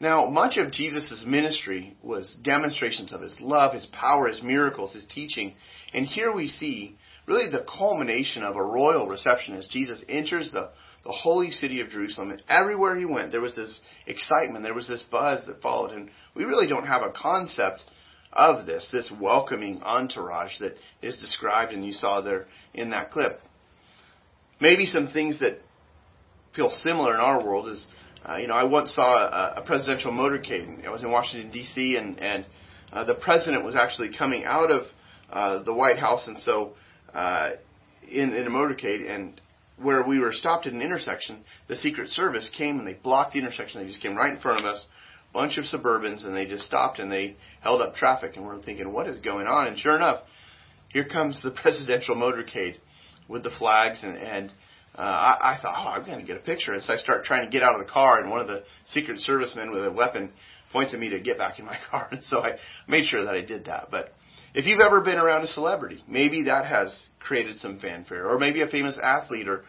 Now, 0.00 0.26
much 0.26 0.56
of 0.56 0.72
Jesus' 0.72 1.22
ministry 1.24 1.96
was 2.02 2.36
demonstrations 2.42 3.12
of 3.12 3.20
his 3.20 3.36
love, 3.38 3.74
his 3.74 3.86
power, 3.92 4.26
his 4.26 4.42
miracles, 4.42 4.94
his 4.94 5.04
teaching. 5.04 5.54
And 5.92 6.06
here 6.06 6.32
we 6.32 6.48
see 6.48 6.96
really 7.26 7.48
the 7.48 7.66
culmination 7.78 8.42
of 8.42 8.56
a 8.56 8.62
royal 8.62 9.06
reception 9.06 9.54
as 9.54 9.68
Jesus 9.68 10.02
enters 10.08 10.50
the, 10.50 10.70
the 11.04 11.12
holy 11.12 11.52
city 11.52 11.80
of 11.80 11.90
Jerusalem. 11.90 12.32
And 12.32 12.42
everywhere 12.48 12.96
he 12.96 13.04
went, 13.04 13.30
there 13.30 13.40
was 13.40 13.54
this 13.54 13.78
excitement, 14.06 14.64
there 14.64 14.74
was 14.74 14.88
this 14.88 15.04
buzz 15.12 15.46
that 15.46 15.62
followed. 15.62 15.92
And 15.92 16.10
we 16.34 16.44
really 16.44 16.66
don't 16.66 16.86
have 16.86 17.02
a 17.02 17.12
concept 17.12 17.84
of 18.32 18.66
this, 18.66 18.88
this 18.92 19.10
welcoming 19.20 19.82
entourage 19.82 20.58
that 20.60 20.74
is 21.02 21.16
described 21.16 21.72
and 21.72 21.84
you 21.84 21.92
saw 21.92 22.20
there 22.20 22.46
in 22.74 22.90
that 22.90 23.10
clip. 23.10 23.40
Maybe 24.60 24.86
some 24.86 25.08
things 25.08 25.40
that 25.40 25.58
feel 26.54 26.70
similar 26.70 27.14
in 27.14 27.20
our 27.20 27.44
world 27.44 27.68
is, 27.68 27.86
uh, 28.28 28.36
you 28.36 28.46
know, 28.46 28.54
I 28.54 28.64
once 28.64 28.94
saw 28.94 29.16
a, 29.16 29.60
a 29.60 29.64
presidential 29.64 30.12
motorcade. 30.12 30.86
I 30.86 30.90
was 30.90 31.02
in 31.02 31.10
Washington 31.10 31.50
D.C. 31.50 31.96
and 31.96 32.18
and 32.18 32.46
uh, 32.92 33.04
the 33.04 33.14
president 33.14 33.64
was 33.64 33.74
actually 33.74 34.10
coming 34.16 34.44
out 34.44 34.70
of 34.70 34.82
uh, 35.30 35.62
the 35.62 35.72
White 35.72 35.98
House, 35.98 36.26
and 36.26 36.38
so 36.38 36.72
uh, 37.14 37.52
in 38.10 38.34
in 38.34 38.46
a 38.46 38.50
motorcade 38.50 39.08
and 39.10 39.40
where 39.78 40.04
we 40.04 40.18
were 40.18 40.32
stopped 40.32 40.66
at 40.66 40.74
an 40.74 40.82
intersection, 40.82 41.42
the 41.68 41.76
Secret 41.76 42.08
Service 42.10 42.50
came 42.56 42.78
and 42.78 42.86
they 42.86 42.98
blocked 43.02 43.32
the 43.32 43.38
intersection. 43.38 43.80
They 43.80 43.88
just 43.88 44.02
came 44.02 44.14
right 44.14 44.34
in 44.34 44.40
front 44.40 44.60
of 44.60 44.66
us, 44.66 44.84
bunch 45.32 45.58
of 45.58 45.64
Suburbans, 45.64 46.24
and 46.24 46.34
they 46.36 46.46
just 46.46 46.64
stopped 46.64 46.98
and 46.98 47.10
they 47.10 47.36
held 47.60 47.80
up 47.80 47.94
traffic. 47.94 48.36
And 48.36 48.46
we're 48.46 48.62
thinking, 48.62 48.92
what 48.92 49.06
is 49.06 49.18
going 49.18 49.46
on? 49.46 49.68
And 49.68 49.78
sure 49.78 49.96
enough, 49.96 50.22
here 50.88 51.04
comes 51.04 51.40
the 51.42 51.50
presidential 51.62 52.16
motorcade 52.16 52.76
with 53.28 53.42
the 53.42 53.50
flags. 53.58 54.00
And, 54.02 54.16
and 54.16 54.52
uh, 54.96 55.02
I, 55.02 55.54
I 55.54 55.58
thought, 55.62 55.74
oh, 55.76 55.88
I'm 55.90 56.06
going 56.06 56.20
to 56.20 56.26
get 56.26 56.36
a 56.36 56.40
picture. 56.44 56.72
And 56.72 56.82
so 56.82 56.92
I 56.92 56.96
start 56.96 57.24
trying 57.24 57.44
to 57.44 57.50
get 57.50 57.62
out 57.62 57.78
of 57.78 57.86
the 57.86 57.90
car, 57.90 58.20
and 58.20 58.30
one 58.30 58.40
of 58.40 58.48
the 58.48 58.64
Secret 58.86 59.20
Servicemen 59.20 59.70
with 59.70 59.84
a 59.84 59.92
weapon 59.92 60.32
points 60.72 60.94
at 60.94 61.00
me 61.00 61.10
to 61.10 61.20
get 61.20 61.38
back 61.38 61.58
in 61.58 61.64
my 61.64 61.76
car. 61.90 62.08
And 62.10 62.22
so 62.24 62.40
I 62.40 62.56
made 62.88 63.06
sure 63.06 63.24
that 63.24 63.34
I 63.34 63.44
did 63.44 63.66
that. 63.66 63.88
But 63.90 64.12
if 64.54 64.66
you've 64.66 64.80
ever 64.80 65.00
been 65.00 65.18
around 65.18 65.44
a 65.44 65.48
celebrity, 65.48 66.02
maybe 66.08 66.44
that 66.44 66.66
has 66.66 67.06
created 67.20 67.56
some 67.56 67.78
fanfare, 67.78 68.28
or 68.28 68.38
maybe 68.38 68.62
a 68.62 68.66
famous 68.66 68.98
athlete, 69.02 69.48
or 69.48 69.62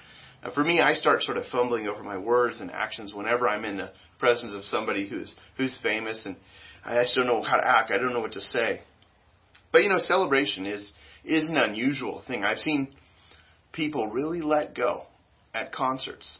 uh, 0.44 0.52
for 0.52 0.64
me, 0.64 0.80
I 0.80 0.94
start 0.94 1.22
sort 1.22 1.38
of 1.38 1.46
fumbling 1.52 1.88
over 1.88 2.04
my 2.04 2.18
words 2.18 2.60
and 2.62 2.72
actions 2.72 3.14
whenever 3.14 3.48
I'm 3.48 3.64
in 3.64 3.78
the 3.78 3.92
presence 4.22 4.54
of 4.54 4.64
somebody 4.64 5.10
who's 5.10 5.36
who's 5.58 5.78
famous, 5.84 6.26
and 6.26 6.38
I 6.86 7.04
just 7.04 7.16
don't 7.16 7.28
know 7.28 7.42
how 7.42 7.58
to 7.58 7.68
act. 7.68 7.92
I 7.92 7.98
don't 7.98 8.14
know 8.14 8.22
what 8.22 8.34
to 8.34 8.42
say. 8.42 8.82
But 9.74 9.84
you 9.84 9.90
know, 9.90 10.00
celebration 10.00 10.66
is 10.66 10.94
is 11.26 11.50
an 11.50 11.58
unusual 11.58 12.24
thing. 12.26 12.46
I've 12.46 12.60
seen 12.60 12.94
people 13.74 14.08
really 14.08 14.42
let 14.42 14.76
go 14.76 15.04
at 15.54 15.74
concerts. 15.74 16.40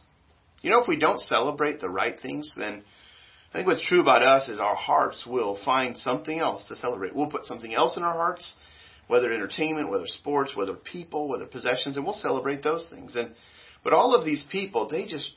You 0.62 0.70
know, 0.70 0.80
if 0.80 0.88
we 0.88 0.98
don't 0.98 1.20
celebrate 1.20 1.80
the 1.80 1.90
right 1.90 2.18
things, 2.18 2.50
then 2.56 2.84
I 3.50 3.58
think 3.58 3.66
what's 3.66 3.86
true 3.86 4.00
about 4.00 4.22
us 4.22 4.48
is 4.48 4.58
our 4.58 4.76
hearts 4.76 5.26
will 5.26 5.58
find 5.64 5.96
something 5.96 6.38
else 6.38 6.64
to 6.68 6.76
celebrate. 6.76 7.14
We'll 7.14 7.30
put 7.30 7.44
something 7.44 7.74
else 7.74 7.96
in 7.96 8.02
our 8.02 8.14
hearts, 8.14 8.54
whether 9.08 9.32
entertainment, 9.32 9.90
whether 9.90 10.06
sports, 10.06 10.52
whether 10.54 10.74
people, 10.74 11.28
whether 11.28 11.46
possessions, 11.46 11.96
and 11.96 12.04
we'll 12.04 12.14
celebrate 12.14 12.62
those 12.62 12.86
things. 12.90 13.16
And 13.16 13.34
but 13.82 13.92
all 13.92 14.14
of 14.14 14.24
these 14.24 14.44
people, 14.50 14.88
they 14.88 15.06
just 15.06 15.28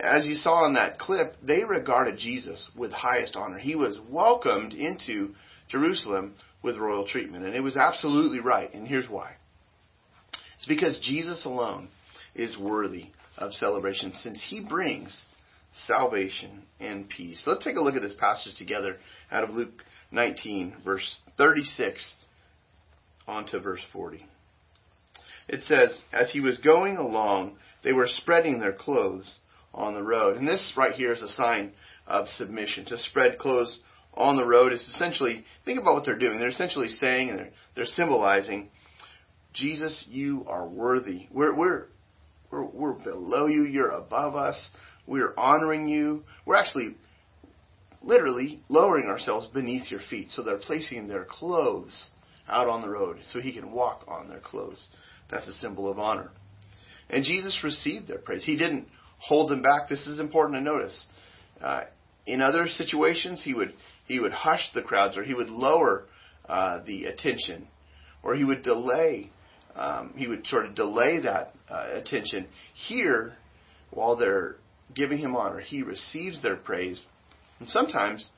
as 0.00 0.26
you 0.26 0.34
saw 0.34 0.66
in 0.66 0.74
that 0.74 0.98
clip, 0.98 1.36
they 1.42 1.64
regarded 1.64 2.18
Jesus 2.18 2.68
with 2.76 2.92
highest 2.92 3.36
honor. 3.36 3.58
He 3.58 3.74
was 3.74 3.98
welcomed 4.10 4.72
into 4.72 5.34
Jerusalem 5.68 6.34
with 6.62 6.76
royal 6.76 7.06
treatment, 7.06 7.44
and 7.44 7.54
it 7.54 7.60
was 7.60 7.76
absolutely 7.76 8.40
right. 8.40 8.72
And 8.72 8.86
here's 8.86 9.08
why 9.08 9.32
it's 10.56 10.66
because 10.66 10.98
Jesus 11.02 11.44
alone 11.44 11.90
is 12.34 12.58
worthy 12.58 13.06
of 13.38 13.52
celebration 13.52 14.12
since 14.14 14.44
he 14.48 14.60
brings 14.66 15.24
salvation 15.84 16.62
and 16.80 17.08
peace. 17.08 17.42
Let's 17.46 17.64
take 17.64 17.76
a 17.76 17.80
look 17.80 17.94
at 17.94 18.02
this 18.02 18.14
passage 18.18 18.56
together 18.56 18.96
out 19.30 19.44
of 19.44 19.50
Luke 19.50 19.82
19, 20.10 20.76
verse 20.84 21.16
36 21.36 22.14
on 23.26 23.46
to 23.46 23.60
verse 23.60 23.84
40. 23.92 24.24
It 25.48 25.62
says, 25.62 26.02
As 26.12 26.32
he 26.32 26.40
was 26.40 26.58
going 26.58 26.96
along, 26.96 27.58
they 27.84 27.92
were 27.92 28.08
spreading 28.08 28.58
their 28.58 28.72
clothes 28.72 29.38
on 29.76 29.94
the 29.94 30.02
road. 30.02 30.36
And 30.36 30.48
this 30.48 30.72
right 30.76 30.94
here 30.94 31.12
is 31.12 31.22
a 31.22 31.28
sign 31.28 31.72
of 32.06 32.26
submission. 32.28 32.86
To 32.86 32.98
spread 32.98 33.38
clothes 33.38 33.78
on 34.14 34.36
the 34.36 34.46
road 34.46 34.72
is 34.72 34.80
essentially, 34.80 35.44
think 35.64 35.78
about 35.78 35.94
what 35.94 36.04
they're 36.04 36.18
doing. 36.18 36.40
They're 36.40 36.48
essentially 36.48 36.88
saying 36.88 37.30
and 37.30 37.38
they're, 37.38 37.50
they're 37.76 37.84
symbolizing, 37.84 38.70
Jesus, 39.52 40.04
you 40.08 40.44
are 40.48 40.66
worthy. 40.66 41.28
We're, 41.30 41.54
we're, 41.54 41.86
we're, 42.50 42.64
we're 42.64 43.04
below 43.04 43.46
you. 43.46 43.62
You're 43.64 43.90
above 43.90 44.34
us. 44.34 44.70
We're 45.06 45.34
honoring 45.36 45.86
you. 45.88 46.24
We're 46.46 46.56
actually 46.56 46.96
literally 48.02 48.62
lowering 48.68 49.06
ourselves 49.06 49.46
beneath 49.52 49.90
your 49.90 50.00
feet. 50.08 50.30
So 50.30 50.42
they're 50.42 50.58
placing 50.58 51.08
their 51.08 51.26
clothes 51.28 52.10
out 52.48 52.68
on 52.68 52.80
the 52.80 52.88
road 52.88 53.18
so 53.30 53.40
he 53.40 53.52
can 53.52 53.72
walk 53.72 54.04
on 54.08 54.28
their 54.28 54.40
clothes. 54.40 54.86
That's 55.30 55.48
a 55.48 55.52
symbol 55.52 55.90
of 55.90 55.98
honor. 55.98 56.30
And 57.10 57.24
Jesus 57.24 57.60
received 57.62 58.08
their 58.08 58.18
praise. 58.18 58.44
He 58.44 58.56
didn't 58.56 58.88
hold 59.18 59.50
them 59.50 59.62
back. 59.62 59.88
This 59.88 60.06
is 60.06 60.18
important 60.18 60.56
to 60.56 60.62
notice. 60.62 61.06
Uh, 61.62 61.82
in 62.26 62.40
other 62.40 62.66
situations, 62.66 63.42
he 63.44 63.54
would 63.54 63.72
he 64.06 64.20
would 64.20 64.32
hush 64.32 64.70
the 64.74 64.82
crowds, 64.82 65.16
or 65.16 65.24
he 65.24 65.34
would 65.34 65.48
lower 65.48 66.04
uh, 66.48 66.80
the 66.84 67.06
attention, 67.06 67.68
or 68.22 68.34
he 68.34 68.44
would 68.44 68.62
delay. 68.62 69.30
Um, 69.74 70.14
he 70.16 70.26
would 70.26 70.46
sort 70.46 70.64
of 70.64 70.74
delay 70.74 71.20
that 71.20 71.50
uh, 71.68 71.88
attention. 71.92 72.48
Here, 72.88 73.34
while 73.90 74.16
they're 74.16 74.56
giving 74.94 75.18
him 75.18 75.36
honor, 75.36 75.60
he 75.60 75.82
receives 75.82 76.40
their 76.40 76.56
praise. 76.56 77.04
And 77.60 77.68
sometimes, 77.68 78.28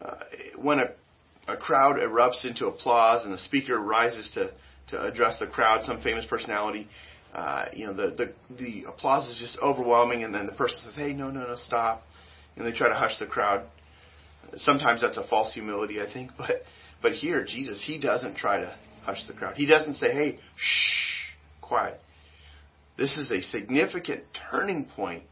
uh, 0.00 0.14
when 0.56 0.78
a, 0.78 1.52
a 1.52 1.56
crowd 1.56 1.96
erupts 1.96 2.44
into 2.44 2.66
applause 2.66 3.24
and 3.24 3.34
the 3.34 3.38
speaker 3.38 3.78
rises 3.78 4.30
to, 4.34 4.52
to 4.90 5.02
address 5.02 5.38
the 5.38 5.46
crowd, 5.46 5.84
some 5.84 6.00
famous 6.00 6.24
personality, 6.24 6.88
uh, 7.34 7.66
you 7.72 7.86
know, 7.86 7.92
the, 7.92 8.14
the 8.16 8.56
the 8.56 8.88
applause 8.88 9.28
is 9.28 9.38
just 9.38 9.58
overwhelming, 9.62 10.24
and 10.24 10.34
then 10.34 10.46
the 10.46 10.52
person 10.52 10.78
says, 10.84 10.96
"Hey, 10.96 11.12
no, 11.12 11.30
no, 11.30 11.40
no, 11.40 11.56
stop," 11.56 12.02
and 12.56 12.66
they 12.66 12.76
try 12.76 12.88
to 12.88 12.94
hush 12.94 13.18
the 13.18 13.26
crowd. 13.26 13.66
Sometimes 14.56 15.00
that's 15.00 15.16
a 15.16 15.26
false 15.28 15.52
humility, 15.52 16.00
I 16.00 16.12
think, 16.12 16.32
but 16.38 16.62
but 17.02 17.12
here 17.12 17.44
Jesus, 17.44 17.82
he 17.84 18.00
doesn't 18.00 18.36
try 18.36 18.58
to 18.58 18.74
hush 19.02 19.26
the 19.26 19.32
crowd. 19.32 19.54
He 19.56 19.66
doesn't 19.66 19.94
say, 19.94 20.12
"Hey, 20.12 20.38
shh, 20.56 21.34
quiet." 21.60 22.00
This 22.98 23.16
is 23.16 23.30
a 23.30 23.40
significant 23.40 24.24
turning 24.50 24.84
point 24.84 25.22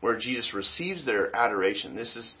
where 0.00 0.18
Jesus 0.18 0.52
receives 0.52 1.06
their 1.06 1.34
adoration. 1.34 1.94
This 1.94 2.14
is 2.16 2.34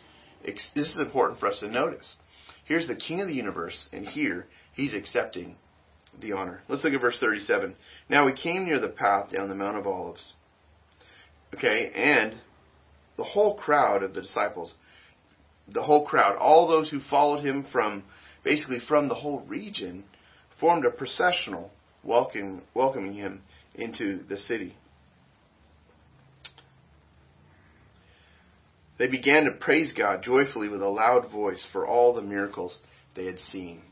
this 0.74 0.90
is 0.90 0.98
important 0.98 1.40
for 1.40 1.46
us 1.46 1.60
to 1.60 1.68
notice. 1.68 2.16
Here's 2.64 2.88
the 2.88 2.96
King 2.96 3.20
of 3.20 3.28
the 3.28 3.34
universe, 3.34 3.88
and 3.92 4.06
here 4.06 4.46
he's 4.74 4.94
accepting 4.94 5.56
the 6.20 6.32
honor. 6.32 6.62
Let's 6.68 6.84
look 6.84 6.94
at 6.94 7.00
verse 7.00 7.18
37. 7.20 7.74
Now 8.08 8.26
we 8.26 8.32
came 8.32 8.64
near 8.64 8.80
the 8.80 8.88
path 8.88 9.30
down 9.32 9.48
the 9.48 9.54
Mount 9.54 9.76
of 9.76 9.86
Olives. 9.86 10.32
Okay, 11.54 11.90
and 11.94 12.34
the 13.16 13.24
whole 13.24 13.56
crowd 13.56 14.02
of 14.02 14.14
the 14.14 14.22
disciples, 14.22 14.74
the 15.72 15.82
whole 15.82 16.04
crowd, 16.06 16.36
all 16.36 16.68
those 16.68 16.90
who 16.90 17.00
followed 17.10 17.44
him 17.44 17.66
from 17.72 18.04
basically 18.44 18.78
from 18.86 19.08
the 19.08 19.14
whole 19.14 19.40
region, 19.40 20.04
formed 20.60 20.84
a 20.84 20.90
processional 20.90 21.70
welcoming 22.04 23.12
him 23.12 23.42
into 23.74 24.22
the 24.28 24.36
city. 24.36 24.76
They 28.98 29.08
began 29.08 29.44
to 29.44 29.50
praise 29.50 29.92
God 29.92 30.22
joyfully 30.22 30.68
with 30.68 30.80
a 30.80 30.88
loud 30.88 31.30
voice 31.30 31.64
for 31.72 31.86
all 31.86 32.14
the 32.14 32.22
miracles 32.22 32.78
they 33.14 33.26
had 33.26 33.38
seen. 33.38 33.82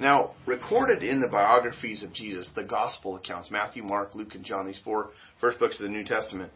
Now, 0.00 0.30
recorded 0.46 1.02
in 1.02 1.20
the 1.20 1.28
biographies 1.28 2.02
of 2.02 2.14
Jesus, 2.14 2.50
the 2.56 2.64
gospel 2.64 3.16
accounts, 3.16 3.50
Matthew, 3.50 3.82
Mark, 3.82 4.14
Luke, 4.14 4.34
and 4.34 4.42
John, 4.42 4.66
these 4.66 4.80
four 4.82 5.10
first 5.42 5.58
books 5.58 5.78
of 5.78 5.82
the 5.82 5.90
New 5.90 6.04
Testament, 6.04 6.50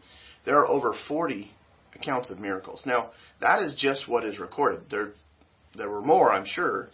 there 0.45 0.57
are 0.57 0.65
over 0.65 0.95
40 1.07 1.51
accounts 1.93 2.31
of 2.31 2.39
miracles. 2.39 2.81
Now, 2.87 3.11
that 3.41 3.61
is 3.61 3.75
just 3.77 4.09
what 4.09 4.25
is 4.25 4.39
recorded. 4.39 4.89
There, 4.89 5.11
there 5.77 5.91
were 5.91 6.01
more, 6.01 6.33
I'm 6.33 6.47
sure, 6.47 6.87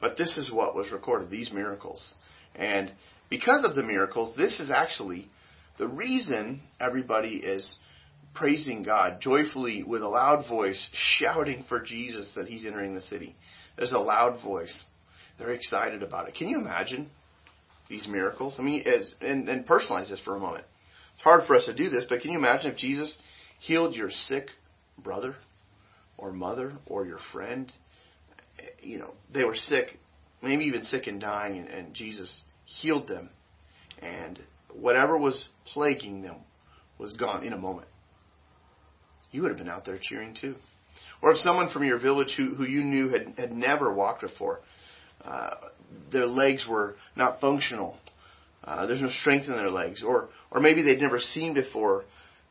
but 0.00 0.16
this 0.16 0.38
is 0.38 0.48
what 0.48 0.76
was 0.76 0.92
recorded, 0.92 1.28
these 1.28 1.50
miracles. 1.52 2.14
And 2.54 2.92
because 3.28 3.64
of 3.64 3.74
the 3.74 3.82
miracles, 3.82 4.36
this 4.36 4.60
is 4.60 4.70
actually 4.70 5.28
the 5.76 5.88
reason 5.88 6.62
everybody 6.78 7.38
is 7.38 7.78
praising 8.32 8.84
God 8.84 9.20
joyfully 9.20 9.82
with 9.82 10.02
a 10.02 10.08
loud 10.08 10.48
voice, 10.48 10.88
shouting 11.18 11.64
for 11.68 11.80
Jesus 11.80 12.30
that 12.36 12.46
he's 12.46 12.64
entering 12.64 12.94
the 12.94 13.00
city. 13.00 13.34
There's 13.76 13.90
a 13.90 13.98
loud 13.98 14.40
voice. 14.40 14.84
They're 15.38 15.52
excited 15.52 16.02
about 16.02 16.28
it. 16.28 16.34
Can 16.34 16.48
you 16.48 16.58
imagine 16.58 17.10
these 17.88 18.06
miracles? 18.08 18.54
I 18.58 18.62
mean, 18.62 18.84
as, 18.86 19.10
and, 19.20 19.48
and 19.48 19.66
personalize 19.66 20.10
this 20.10 20.20
for 20.24 20.34
a 20.34 20.38
moment. 20.38 20.64
It's 21.14 21.22
hard 21.22 21.46
for 21.46 21.56
us 21.56 21.64
to 21.66 21.74
do 21.74 21.88
this, 21.88 22.04
but 22.08 22.20
can 22.20 22.30
you 22.30 22.38
imagine 22.38 22.70
if 22.70 22.78
Jesus 22.78 23.16
healed 23.60 23.94
your 23.94 24.10
sick 24.10 24.48
brother 24.98 25.34
or 26.18 26.32
mother 26.32 26.72
or 26.86 27.06
your 27.06 27.18
friend? 27.32 27.72
You 28.80 28.98
know, 28.98 29.14
they 29.32 29.44
were 29.44 29.54
sick, 29.54 29.98
maybe 30.42 30.64
even 30.64 30.82
sick 30.82 31.06
and 31.06 31.20
dying, 31.20 31.58
and, 31.58 31.68
and 31.68 31.94
Jesus 31.94 32.42
healed 32.64 33.08
them. 33.08 33.30
And 34.00 34.38
whatever 34.72 35.16
was 35.16 35.48
plaguing 35.66 36.22
them 36.22 36.44
was 36.98 37.12
gone 37.14 37.44
in 37.44 37.52
a 37.52 37.58
moment 37.58 37.88
you 39.36 39.42
would 39.42 39.50
have 39.50 39.58
been 39.58 39.68
out 39.68 39.84
there 39.84 39.98
cheering 40.00 40.34
too. 40.38 40.56
Or 41.22 41.30
if 41.30 41.38
someone 41.38 41.70
from 41.70 41.84
your 41.84 41.98
village 41.98 42.34
who, 42.36 42.54
who 42.54 42.64
you 42.64 42.82
knew 42.82 43.08
had, 43.10 43.34
had 43.36 43.52
never 43.52 43.92
walked 43.92 44.22
before, 44.22 44.60
uh, 45.24 45.50
their 46.12 46.26
legs 46.26 46.66
were 46.68 46.96
not 47.16 47.40
functional. 47.40 47.96
Uh, 48.64 48.86
there's 48.86 49.00
no 49.00 49.10
strength 49.10 49.46
in 49.46 49.52
their 49.52 49.70
legs. 49.70 50.02
Or, 50.02 50.28
or 50.50 50.60
maybe 50.60 50.82
they'd 50.82 51.00
never 51.00 51.20
seen 51.20 51.54
before, 51.54 52.04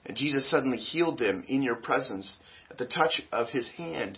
and 0.05 0.15
Jesus 0.15 0.49
suddenly 0.49 0.77
healed 0.77 1.19
them 1.19 1.43
in 1.47 1.61
your 1.61 1.75
presence 1.75 2.37
at 2.69 2.77
the 2.77 2.85
touch 2.85 3.21
of 3.31 3.49
his 3.49 3.67
hand. 3.77 4.17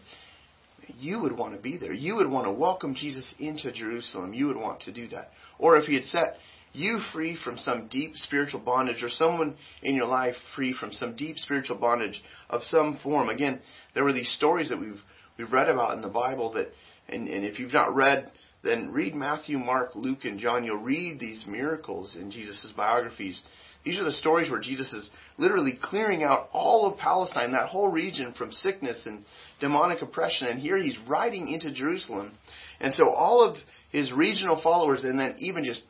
You 1.00 1.20
would 1.22 1.38
want 1.38 1.56
to 1.56 1.62
be 1.62 1.78
there. 1.78 1.94
You 1.94 2.16
would 2.16 2.30
want 2.30 2.46
to 2.46 2.54
welcome 2.54 2.96
Jesus 2.96 3.34
into 3.40 3.72
Jerusalem. 3.72 4.34
You 4.34 4.48
would 4.48 4.58
want 4.58 4.82
to 4.82 4.94
do 4.94 5.08
that. 5.10 5.32
Or 5.60 5.78
if 5.78 5.86
he 5.86 5.96
had 5.96 6.06
set 6.06 6.38
you 6.74 7.00
free 7.12 7.38
from 7.44 7.58
some 7.58 7.88
deep 7.88 8.16
spiritual 8.16 8.60
bondage 8.60 9.02
or 9.02 9.10
someone 9.10 9.56
in 9.82 9.96
your 9.96 10.06
life 10.06 10.36
free 10.56 10.74
from 10.74 10.92
some 10.92 11.16
deep 11.16 11.38
spiritual 11.38 11.78
bondage 11.78 12.22
of 12.50 12.62
some 12.64 13.00
form. 13.04 13.30
Again, 13.30 13.62
there 13.94 14.04
were 14.04 14.14
these 14.14 14.32
stories 14.34 14.70
that 14.70 14.80
we've 14.80 15.02
we've 15.38 15.52
read 15.52 15.70
about 15.70 15.96
in 15.96 16.02
the 16.02 16.10
Bible 16.10 16.54
that 16.54 16.68
and, 17.10 17.28
and 17.28 17.46
if 17.46 17.60
you've 17.60 17.74
not 17.74 17.96
read 17.96 18.32
then 18.64 18.92
read 18.92 19.16
Matthew, 19.16 19.58
Mark, 19.58 19.96
Luke, 19.96 20.26
and 20.26 20.40
John. 20.40 20.64
You'll 20.64 20.78
read 20.78 21.20
these 21.20 21.46
miracles 21.48 22.16
in 22.16 22.32
Jesus' 22.32 22.74
biographies. 22.76 23.42
These 23.86 24.00
are 24.00 24.04
the 24.04 24.12
stories 24.12 24.50
where 24.50 24.60
Jesus 24.60 24.92
is 24.92 25.10
literally 25.38 25.80
clearing 25.82 26.24
out 26.24 26.50
all 26.52 26.92
of 26.92 26.98
Palestine, 26.98 27.52
that 27.54 27.70
whole 27.70 27.90
region, 27.90 28.34
from 28.38 28.52
sickness 28.52 29.06
and 29.06 29.24
demonic 29.62 30.02
oppression. 30.02 30.48
And 30.48 30.60
here 30.60 30.78
he's 30.78 30.98
riding 31.08 31.48
into 31.48 31.72
Jerusalem. 31.72 32.34
And 32.80 32.94
so 32.94 33.10
all 33.10 33.44
of 33.44 33.58
his 33.92 34.12
regional 34.12 34.60
followers, 34.62 35.04
and 35.04 35.20
then 35.20 35.38
even 35.40 35.64
just 35.64 35.84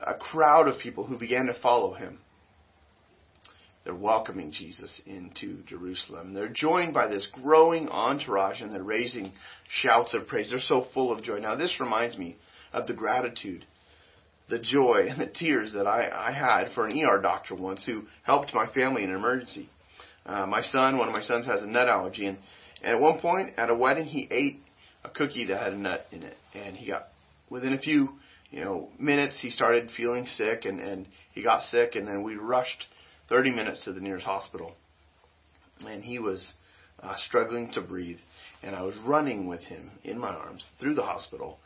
a 0.00 0.14
crowd 0.14 0.68
of 0.68 0.80
people 0.80 1.04
who 1.04 1.18
began 1.18 1.46
to 1.46 1.60
follow 1.60 1.92
him. 1.92 2.20
They're 3.84 3.94
welcoming 3.94 4.52
Jesus 4.52 5.00
into 5.06 5.62
Jerusalem. 5.64 6.34
They're 6.34 6.48
joined 6.48 6.94
by 6.94 7.08
this 7.08 7.28
growing 7.32 7.88
entourage 7.88 8.60
and 8.60 8.72
they're 8.72 8.82
raising 8.82 9.32
shouts 9.68 10.14
of 10.14 10.28
praise. 10.28 10.50
They're 10.50 10.60
so 10.60 10.86
full 10.94 11.12
of 11.12 11.24
joy. 11.24 11.40
Now, 11.40 11.56
this 11.56 11.80
reminds 11.80 12.16
me 12.16 12.36
of 12.72 12.86
the 12.86 12.94
gratitude, 12.94 13.64
the 14.48 14.60
joy, 14.60 15.06
and 15.08 15.20
the 15.20 15.26
tears 15.26 15.72
that 15.74 15.86
I, 15.86 16.08
I 16.08 16.32
had 16.32 16.72
for 16.74 16.86
an 16.86 16.96
ER 16.96 17.20
doctor 17.20 17.54
once 17.56 17.84
who 17.84 18.02
helped 18.22 18.54
my 18.54 18.66
family 18.72 19.02
in 19.02 19.10
an 19.10 19.16
emergency. 19.16 19.68
Uh, 20.24 20.46
my 20.46 20.62
son, 20.62 20.98
one 20.98 21.08
of 21.08 21.14
my 21.14 21.22
sons, 21.22 21.46
has 21.46 21.62
a 21.62 21.66
nut 21.66 21.88
allergy, 21.88 22.26
and, 22.26 22.38
and 22.82 22.94
at 22.94 23.00
one 23.00 23.18
point 23.18 23.54
at 23.56 23.70
a 23.70 23.74
wedding, 23.74 24.04
he 24.04 24.28
ate 24.30 24.60
a 25.04 25.10
cookie 25.10 25.46
that 25.46 25.60
had 25.60 25.72
a 25.72 25.76
nut 25.76 26.06
in 26.12 26.22
it, 26.22 26.36
and 26.54 26.76
he 26.76 26.86
got 26.86 27.08
within 27.50 27.72
a 27.72 27.78
few 27.78 28.10
you 28.52 28.62
know, 28.62 28.90
minutes 29.00 29.40
he 29.40 29.50
started 29.50 29.90
feeling 29.96 30.26
sick 30.26 30.66
and, 30.66 30.78
and 30.78 31.06
he 31.32 31.42
got 31.42 31.62
sick 31.70 31.96
and 31.96 32.06
then 32.06 32.22
we 32.22 32.36
rushed 32.36 32.84
30 33.28 33.50
minutes 33.52 33.84
to 33.84 33.92
the 33.92 34.00
nearest 34.00 34.26
hospital. 34.26 34.74
And 35.86 36.02
he 36.02 36.18
was 36.18 36.52
uh, 37.02 37.14
struggling 37.16 37.72
to 37.72 37.80
breathe 37.80 38.18
and 38.62 38.76
I 38.76 38.82
was 38.82 38.96
running 39.04 39.48
with 39.48 39.62
him 39.62 39.90
in 40.04 40.18
my 40.18 40.28
arms 40.28 40.64
through 40.78 40.94
the 40.94 41.02
hospital. 41.02 41.58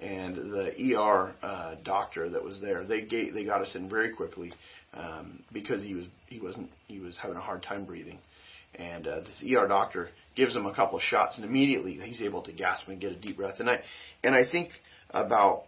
And 0.00 0.52
the 0.52 0.96
ER 0.96 1.34
uh, 1.40 1.76
doctor 1.84 2.28
that 2.30 2.42
was 2.42 2.60
there, 2.60 2.84
they 2.84 3.02
gave, 3.02 3.32
they 3.32 3.44
got 3.44 3.62
us 3.62 3.74
in 3.76 3.88
very 3.88 4.12
quickly 4.12 4.52
um, 4.92 5.44
because 5.52 5.84
he 5.84 5.94
was 5.94 6.04
he 6.26 6.40
wasn't 6.40 6.70
he 6.88 6.98
was 6.98 7.16
having 7.16 7.36
a 7.36 7.40
hard 7.40 7.62
time 7.62 7.84
breathing. 7.84 8.18
And 8.74 9.06
uh, 9.06 9.20
this 9.20 9.40
ER 9.48 9.68
doctor 9.68 10.08
gives 10.34 10.54
him 10.54 10.66
a 10.66 10.74
couple 10.74 10.98
of 10.98 11.02
shots, 11.04 11.36
and 11.36 11.44
immediately 11.44 11.92
he's 11.94 12.22
able 12.22 12.42
to 12.42 12.52
gasp 12.52 12.88
and 12.88 13.00
get 13.00 13.12
a 13.12 13.16
deep 13.16 13.36
breath. 13.36 13.60
And 13.60 13.70
I 13.70 13.82
and 14.24 14.34
I 14.34 14.44
think 14.50 14.70
about 15.10 15.66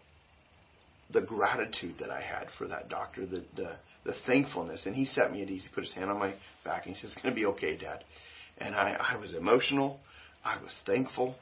the 1.12 1.22
gratitude 1.22 1.96
that 2.00 2.10
I 2.10 2.20
had 2.20 2.48
for 2.58 2.66
that 2.68 2.88
doctor, 2.88 3.26
the 3.26 3.44
the, 3.54 3.76
the 4.04 4.14
thankfulness. 4.26 4.86
And 4.86 4.94
he 4.94 5.04
set 5.04 5.32
me 5.32 5.42
at 5.42 5.50
ease. 5.50 5.66
He 5.68 5.74
put 5.74 5.84
his 5.84 5.94
hand 5.94 6.10
on 6.10 6.18
my 6.18 6.34
back 6.64 6.86
and 6.86 6.94
he 6.94 7.00
says, 7.00 7.12
"It's 7.12 7.22
going 7.22 7.34
to 7.34 7.40
be 7.40 7.46
okay, 7.46 7.76
Dad." 7.76 8.04
And 8.58 8.74
I, 8.74 8.96
I 9.14 9.16
was 9.16 9.34
emotional. 9.34 10.00
I 10.44 10.60
was 10.62 10.74
thankful. 10.86 11.34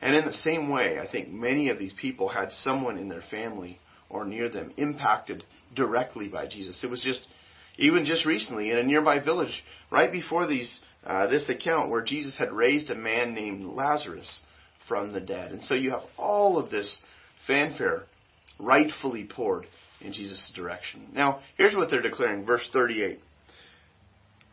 And 0.00 0.14
in 0.14 0.24
the 0.24 0.32
same 0.32 0.70
way, 0.70 0.98
I 1.00 1.10
think 1.10 1.28
many 1.28 1.70
of 1.70 1.78
these 1.78 1.92
people 2.00 2.28
had 2.28 2.52
someone 2.52 2.98
in 2.98 3.08
their 3.08 3.22
family 3.30 3.78
or 4.08 4.24
near 4.24 4.48
them 4.48 4.72
impacted 4.76 5.44
directly 5.74 6.28
by 6.28 6.46
Jesus. 6.46 6.82
It 6.84 6.90
was 6.90 7.02
just, 7.02 7.20
even 7.76 8.04
just 8.04 8.24
recently 8.24 8.70
in 8.70 8.78
a 8.78 8.82
nearby 8.82 9.18
village, 9.22 9.62
right 9.90 10.10
before 10.10 10.46
these, 10.46 10.80
uh, 11.04 11.26
this 11.26 11.48
account 11.48 11.90
where 11.90 12.02
Jesus 12.02 12.36
had 12.38 12.52
raised 12.52 12.90
a 12.90 12.94
man 12.94 13.34
named 13.34 13.64
Lazarus 13.64 14.40
from 14.86 15.12
the 15.12 15.20
dead. 15.20 15.50
And 15.50 15.62
so 15.64 15.74
you 15.74 15.90
have 15.90 16.04
all 16.16 16.58
of 16.58 16.70
this 16.70 16.98
fanfare 17.46 18.04
rightfully 18.58 19.28
poured 19.30 19.66
in 20.00 20.12
Jesus' 20.12 20.52
direction. 20.54 21.10
Now, 21.12 21.40
here's 21.56 21.74
what 21.74 21.90
they're 21.90 22.02
declaring, 22.02 22.44
verse 22.44 22.68
38. 22.72 23.20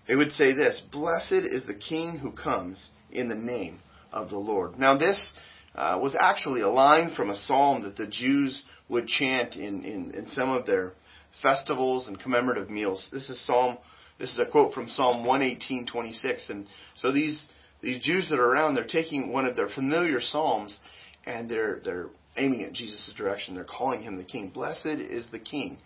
They 0.08 0.16
would 0.16 0.32
say 0.32 0.54
this 0.54 0.82
Blessed 0.92 1.32
is 1.32 1.66
the 1.66 1.76
King 1.76 2.18
who 2.18 2.32
comes 2.32 2.78
in 3.12 3.30
the 3.30 3.36
name 3.36 3.80
of 4.12 4.30
the 4.30 4.38
Lord. 4.38 4.78
Now, 4.78 4.98
this 4.98 5.34
uh, 5.76 6.00
was 6.02 6.16
actually 6.20 6.62
a 6.62 6.70
line 6.70 7.14
from 7.16 7.30
a 7.30 7.36
psalm 7.36 7.84
that 7.84 7.98
the 7.98 8.08
Jews 8.08 8.64
would 8.90 9.08
chant 9.08 9.56
in, 9.56 9.84
in, 9.84 10.12
in 10.16 10.28
some 10.28 10.50
of 10.50 10.66
their 10.66 10.94
festivals 11.42 12.08
and 12.08 12.20
commemorative 12.20 12.70
meals. 12.70 13.08
This 13.12 13.30
is 13.30 13.44
Psalm. 13.46 13.78
This 14.18 14.32
is 14.32 14.40
a 14.40 14.46
quote 14.46 14.74
from 14.74 14.88
Psalm 14.88 15.26
118:26, 15.26 16.50
and 16.50 16.68
so 16.96 17.12
these 17.12 17.46
these 17.82 18.02
Jews 18.02 18.30
that 18.30 18.40
are 18.40 18.46
around, 18.46 18.76
they're 18.76 18.86
taking 18.86 19.34
one 19.34 19.46
of 19.46 19.56
their 19.56 19.68
familiar 19.68 20.22
psalms 20.22 20.80
and 21.26 21.50
they're 21.50 21.80
they're 21.84 22.08
aiming 22.38 22.64
at 22.64 22.74
Jesus' 22.74 23.14
direction. 23.18 23.56
They're 23.56 23.64
calling 23.64 24.02
him 24.02 24.18
the 24.18 24.24
king. 24.24 24.50
Blessed 24.54 24.86
is 24.86 25.26
the 25.32 25.40
king 25.40 25.78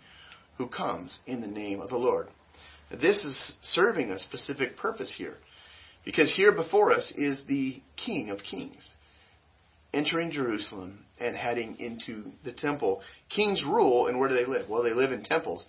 who 0.58 0.68
comes 0.68 1.16
in 1.26 1.40
the 1.40 1.46
name 1.46 1.80
of 1.80 1.90
the 1.90 1.96
Lord. 1.96 2.28
This 2.90 3.24
is 3.24 3.56
serving 3.62 4.10
a 4.10 4.18
specific 4.18 4.76
purpose 4.76 5.14
here. 5.16 5.36
Because 6.04 6.32
here 6.34 6.52
before 6.52 6.92
us 6.92 7.12
is 7.14 7.40
the 7.46 7.80
King 7.96 8.30
of 8.30 8.38
Kings 8.38 8.88
entering 9.92 10.30
Jerusalem 10.30 11.04
and 11.18 11.36
heading 11.36 11.76
into 11.78 12.30
the 12.44 12.52
temple. 12.52 13.00
Kings 13.28 13.62
rule, 13.64 14.06
and 14.06 14.18
where 14.18 14.28
do 14.28 14.34
they 14.34 14.46
live? 14.46 14.68
Well, 14.68 14.82
they 14.82 14.94
live 14.94 15.12
in 15.12 15.22
temples. 15.22 15.64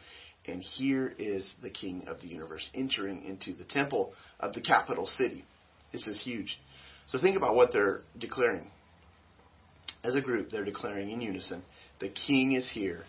And 0.47 0.61
here 0.61 1.13
is 1.19 1.53
the 1.61 1.69
King 1.69 2.05
of 2.07 2.19
the 2.21 2.27
universe 2.27 2.67
entering 2.73 3.23
into 3.25 3.57
the 3.57 3.65
temple 3.65 4.13
of 4.39 4.53
the 4.53 4.61
capital 4.61 5.05
city. 5.05 5.43
This 5.91 6.07
is 6.07 6.21
huge. 6.23 6.59
So 7.07 7.19
think 7.19 7.37
about 7.37 7.55
what 7.55 7.73
they're 7.73 8.01
declaring 8.17 8.71
as 10.03 10.15
a 10.15 10.21
group, 10.21 10.49
they're 10.49 10.65
declaring 10.65 11.11
in 11.11 11.21
unison, 11.21 11.63
the 11.99 12.09
king 12.09 12.53
is 12.53 12.69
here. 12.73 13.03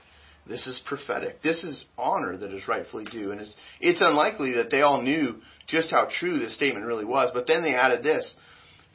This 0.47 0.67
is 0.67 0.81
prophetic. 0.87 1.41
This 1.43 1.63
is 1.63 1.85
honor 1.97 2.37
that 2.37 2.53
is 2.53 2.67
rightfully 2.67 3.05
due. 3.05 3.31
And 3.31 3.41
it's, 3.41 3.55
it's 3.81 4.01
unlikely 4.01 4.55
that 4.55 4.71
they 4.71 4.83
all 4.83 5.01
knew 5.01 5.37
just 5.69 5.91
how 5.91 6.09
true 6.19 6.39
this 6.39 6.57
statement 6.57 6.85
really 6.85 7.05
was. 7.05 7.31
But 7.33 7.47
then 7.47 7.63
they 7.63 7.75
added 7.75 8.03
this 8.03 8.35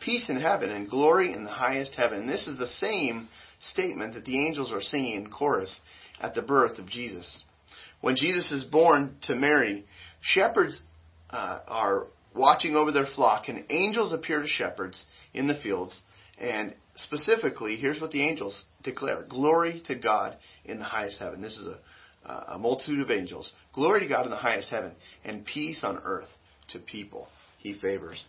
peace 0.03 0.29
in 0.29 0.39
heaven 0.39 0.69
and 0.69 0.89
glory 0.89 1.33
in 1.33 1.45
the 1.45 1.51
highest 1.51 1.95
heaven. 1.95 2.27
This 2.27 2.47
is 2.47 2.57
the 2.57 2.67
same 2.67 3.29
statement 3.59 4.13
that 4.13 4.25
the 4.25 4.45
angels 4.45 4.71
are 4.71 4.81
singing 4.81 5.15
in 5.15 5.31
chorus 5.31 5.79
at 6.19 6.35
the 6.35 6.41
birth 6.41 6.79
of 6.79 6.87
Jesus. 6.87 7.41
When 8.01 8.15
Jesus 8.15 8.51
is 8.51 8.63
born 8.65 9.15
to 9.23 9.35
Mary, 9.35 9.85
shepherds 10.21 10.79
uh, 11.29 11.59
are 11.67 12.07
watching 12.35 12.75
over 12.75 12.91
their 12.91 13.07
flock, 13.15 13.47
and 13.47 13.65
angels 13.69 14.13
appear 14.13 14.41
to 14.41 14.47
shepherds 14.47 15.03
in 15.33 15.47
the 15.47 15.59
fields. 15.63 15.99
And 16.39 16.75
specifically, 16.97 17.77
here's 17.77 18.01
what 18.01 18.11
the 18.11 18.27
angels 18.27 18.63
declare 18.83 19.23
Glory 19.27 19.81
to 19.87 19.95
God 19.95 20.37
in 20.65 20.79
the 20.79 20.85
highest 20.85 21.19
heaven. 21.19 21.41
This 21.41 21.57
is 21.57 21.67
a, 22.25 22.33
a 22.53 22.57
multitude 22.57 23.01
of 23.01 23.11
angels. 23.11 23.51
Glory 23.73 24.01
to 24.01 24.07
God 24.07 24.25
in 24.25 24.31
the 24.31 24.37
highest 24.37 24.69
heaven, 24.69 24.95
and 25.23 25.45
peace 25.45 25.81
on 25.83 25.99
earth 26.03 26.29
to 26.71 26.79
people 26.79 27.27
he 27.59 27.73
favors. 27.79 28.23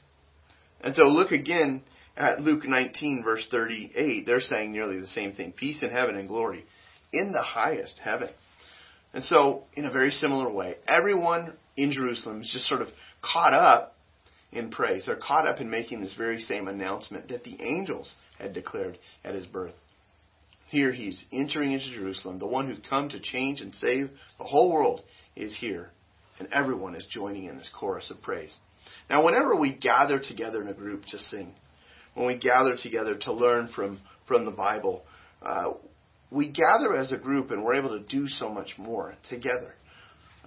And 0.80 0.94
so 0.94 1.04
look 1.04 1.32
again 1.32 1.82
at 2.16 2.40
Luke 2.40 2.64
19, 2.64 3.22
verse 3.24 3.46
38. 3.50 4.26
They're 4.26 4.40
saying 4.40 4.72
nearly 4.72 5.00
the 5.00 5.06
same 5.08 5.32
thing 5.32 5.52
peace 5.52 5.82
in 5.82 5.90
heaven 5.90 6.16
and 6.16 6.28
glory 6.28 6.64
in 7.12 7.32
the 7.32 7.42
highest 7.42 7.98
heaven. 8.02 8.28
And 9.14 9.24
so, 9.24 9.64
in 9.74 9.86
a 9.86 9.90
very 9.90 10.10
similar 10.10 10.50
way, 10.52 10.76
everyone 10.86 11.56
in 11.76 11.92
Jerusalem 11.92 12.42
is 12.42 12.50
just 12.52 12.66
sort 12.66 12.82
of 12.82 12.88
caught 13.22 13.54
up 13.54 13.94
in 14.52 14.70
praise. 14.70 15.04
They're 15.06 15.16
caught 15.16 15.46
up 15.46 15.60
in 15.60 15.70
making 15.70 16.00
this 16.00 16.14
very 16.14 16.40
same 16.40 16.68
announcement 16.68 17.28
that 17.28 17.44
the 17.44 17.56
angels 17.60 18.14
had 18.38 18.54
declared 18.54 18.98
at 19.24 19.34
his 19.34 19.46
birth. 19.46 19.74
Here 20.70 20.92
he's 20.92 21.24
entering 21.32 21.72
into 21.72 21.90
Jerusalem. 21.90 22.38
The 22.38 22.46
one 22.46 22.66
who's 22.66 22.84
come 22.88 23.08
to 23.10 23.20
change 23.20 23.60
and 23.60 23.74
save 23.74 24.10
the 24.38 24.44
whole 24.44 24.70
world 24.70 25.02
is 25.34 25.56
here. 25.58 25.90
And 26.38 26.48
everyone 26.52 26.94
is 26.94 27.06
joining 27.10 27.46
in 27.46 27.56
this 27.56 27.70
chorus 27.78 28.10
of 28.10 28.22
praise. 28.22 28.54
Now, 29.10 29.24
whenever 29.24 29.56
we 29.56 29.76
gather 29.76 30.20
together 30.20 30.62
in 30.62 30.68
a 30.68 30.74
group 30.74 31.04
to 31.06 31.18
sing, 31.18 31.54
when 32.14 32.26
we 32.26 32.38
gather 32.38 32.76
together 32.76 33.16
to 33.16 33.32
learn 33.32 33.70
from, 33.74 34.00
from 34.26 34.44
the 34.44 34.50
Bible, 34.50 35.04
uh, 35.42 35.72
we 36.30 36.52
gather 36.52 36.94
as 36.94 37.12
a 37.12 37.16
group 37.16 37.50
and 37.50 37.64
we're 37.64 37.74
able 37.74 37.98
to 37.98 38.04
do 38.04 38.28
so 38.28 38.48
much 38.48 38.74
more 38.76 39.14
together. 39.28 39.74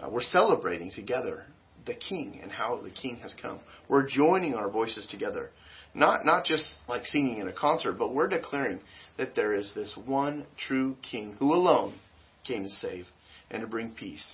Uh, 0.01 0.09
we're 0.09 0.21
celebrating 0.21 0.91
together 0.93 1.45
the 1.85 1.95
King 1.95 2.39
and 2.41 2.51
how 2.51 2.79
the 2.81 2.91
King 2.91 3.17
has 3.17 3.35
come. 3.41 3.59
We're 3.87 4.07
joining 4.07 4.55
our 4.55 4.69
voices 4.69 5.07
together. 5.09 5.49
Not, 5.93 6.25
not 6.25 6.45
just 6.45 6.65
like 6.87 7.05
singing 7.05 7.39
in 7.39 7.47
a 7.47 7.53
concert, 7.53 7.93
but 7.93 8.13
we're 8.13 8.29
declaring 8.29 8.79
that 9.17 9.35
there 9.35 9.53
is 9.53 9.71
this 9.75 9.93
one 10.05 10.45
true 10.67 10.95
King 11.09 11.35
who 11.39 11.53
alone 11.53 11.99
came 12.45 12.63
to 12.63 12.69
save 12.69 13.07
and 13.49 13.61
to 13.61 13.67
bring 13.67 13.91
peace. 13.91 14.25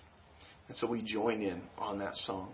And 0.68 0.78
so 0.78 0.88
we 0.88 1.02
join 1.02 1.42
in 1.42 1.64
on 1.78 2.00
that 2.00 2.16
song. 2.18 2.54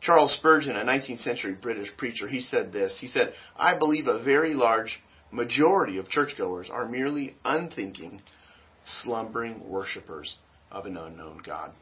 Charles 0.00 0.34
Spurgeon, 0.38 0.76
a 0.76 0.84
19th 0.84 1.22
century 1.22 1.54
British 1.60 1.88
preacher, 1.96 2.26
he 2.26 2.40
said 2.40 2.72
this. 2.72 2.96
He 3.00 3.08
said, 3.08 3.32
I 3.56 3.78
believe 3.78 4.06
a 4.06 4.22
very 4.22 4.54
large 4.54 4.98
majority 5.30 5.98
of 5.98 6.08
churchgoers 6.08 6.68
are 6.70 6.88
merely 6.88 7.36
unthinking, 7.44 8.22
slumbering 9.02 9.68
worshippers 9.68 10.36
of 10.70 10.86
an 10.86 10.96
unknown 10.96 11.42
God. 11.44 11.72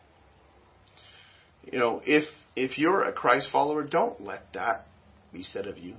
You 1.65 1.79
know, 1.79 2.01
if 2.05 2.25
if 2.57 2.79
you're 2.79 3.05
a 3.05 3.13
Christ 3.13 3.49
follower, 3.53 3.85
don't 3.85 4.21
let 4.21 4.53
that 4.55 4.87
be 5.33 5.43
said 5.43 5.67
of 5.67 5.79
you. 5.79 5.97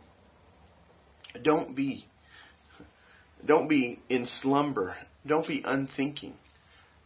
Don't 1.43 1.75
be 1.75 2.05
don't 3.45 3.67
be 3.67 3.99
in 4.09 4.25
slumber. 4.41 4.95
Don't 5.25 5.47
be 5.47 5.63
unthinking. 5.65 6.35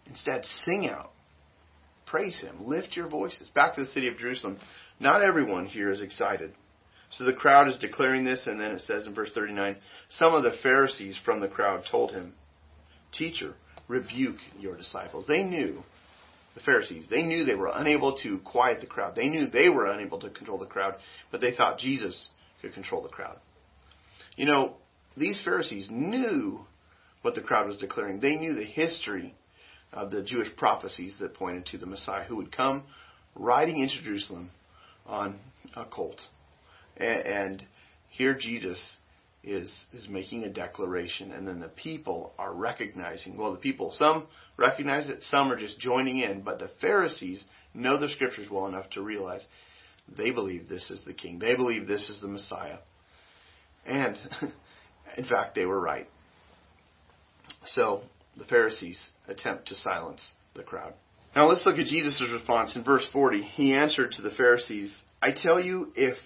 Instead, 0.05 0.43
sing 0.45 0.89
out. 0.89 1.11
Praise 2.05 2.39
him. 2.39 2.65
Lift 2.65 2.95
your 2.95 3.07
voices. 3.07 3.49
Back 3.55 3.75
to 3.75 3.83
the 3.83 3.91
city 3.91 4.07
of 4.07 4.17
Jerusalem. 4.17 4.59
Not 4.99 5.23
everyone 5.23 5.65
here 5.65 5.91
is 5.91 6.01
excited. 6.01 6.53
So 7.17 7.25
the 7.25 7.33
crowd 7.33 7.67
is 7.67 7.77
declaring 7.77 8.23
this, 8.23 8.47
and 8.47 8.59
then 8.59 8.71
it 8.71 8.81
says 8.81 9.05
in 9.05 9.13
verse 9.13 9.31
39 9.33 9.77
Some 10.09 10.33
of 10.33 10.43
the 10.43 10.57
Pharisees 10.63 11.17
from 11.23 11.41
the 11.41 11.47
crowd 11.47 11.83
told 11.89 12.11
him, 12.11 12.33
Teacher, 13.11 13.53
rebuke 13.87 14.37
your 14.59 14.75
disciples. 14.75 15.25
They 15.27 15.43
knew, 15.43 15.83
the 16.55 16.61
Pharisees, 16.61 17.07
they 17.09 17.23
knew 17.23 17.45
they 17.45 17.55
were 17.55 17.71
unable 17.73 18.17
to 18.17 18.39
quiet 18.39 18.81
the 18.81 18.87
crowd. 18.87 19.15
They 19.15 19.29
knew 19.29 19.47
they 19.47 19.69
were 19.69 19.87
unable 19.87 20.19
to 20.19 20.29
control 20.29 20.59
the 20.59 20.65
crowd, 20.65 20.95
but 21.31 21.41
they 21.41 21.55
thought 21.55 21.79
Jesus 21.79 22.29
could 22.61 22.73
control 22.73 23.01
the 23.01 23.09
crowd. 23.09 23.37
You 24.35 24.45
know, 24.45 24.75
these 25.17 25.41
Pharisees 25.43 25.87
knew 25.89 26.61
what 27.21 27.35
the 27.35 27.41
crowd 27.41 27.67
was 27.67 27.77
declaring. 27.77 28.19
They 28.19 28.35
knew 28.35 28.55
the 28.55 28.65
history 28.65 29.35
of 29.91 30.11
the 30.11 30.23
Jewish 30.23 30.55
prophecies 30.57 31.15
that 31.19 31.35
pointed 31.35 31.65
to 31.67 31.77
the 31.77 31.85
Messiah 31.85 32.25
who 32.25 32.35
would 32.37 32.55
come 32.55 32.83
riding 33.35 33.77
into 33.77 34.01
Jerusalem 34.03 34.51
on 35.05 35.39
a 35.75 35.85
colt. 35.85 36.19
And 36.97 37.63
here 38.09 38.35
Jesus 38.39 38.97
is 39.43 39.85
is 39.93 40.07
making 40.09 40.43
a 40.43 40.49
declaration 40.49 41.31
and 41.31 41.47
then 41.47 41.59
the 41.59 41.67
people 41.67 42.33
are 42.37 42.53
recognizing 42.53 43.37
well 43.37 43.51
the 43.51 43.57
people 43.57 43.91
some 43.91 44.25
recognize 44.57 45.09
it 45.09 45.21
some 45.23 45.51
are 45.51 45.59
just 45.59 45.77
joining 45.79 46.19
in 46.19 46.41
but 46.41 46.59
the 46.59 46.71
pharisees 46.79 47.43
know 47.73 47.99
the 47.99 48.07
scriptures 48.09 48.47
well 48.49 48.67
enough 48.67 48.89
to 48.89 49.01
realize 49.01 49.45
they 50.17 50.31
believe 50.31 50.69
this 50.69 50.89
is 50.89 51.03
the 51.05 51.13
king 51.13 51.39
they 51.39 51.55
believe 51.55 51.87
this 51.87 52.09
is 52.09 52.21
the 52.21 52.27
messiah. 52.27 52.77
And 53.85 54.17
in 55.17 55.25
fact 55.25 55.55
they 55.55 55.65
were 55.65 55.79
right. 55.79 56.07
So 57.65 58.03
the 58.37 58.45
pharisees 58.45 59.11
attempt 59.27 59.67
to 59.67 59.75
silence 59.75 60.31
the 60.55 60.63
crowd. 60.63 60.93
Now 61.35 61.47
let's 61.47 61.65
look 61.65 61.79
at 61.79 61.87
jesus' 61.87 62.23
response 62.31 62.75
in 62.77 62.83
verse 62.83 63.05
40 63.11 63.41
he 63.41 63.73
answered 63.73 64.13
to 64.13 64.21
the 64.21 64.31
pharisees 64.31 65.01
i 65.21 65.31
tell 65.33 65.59
you 65.59 65.91
if 65.95 66.17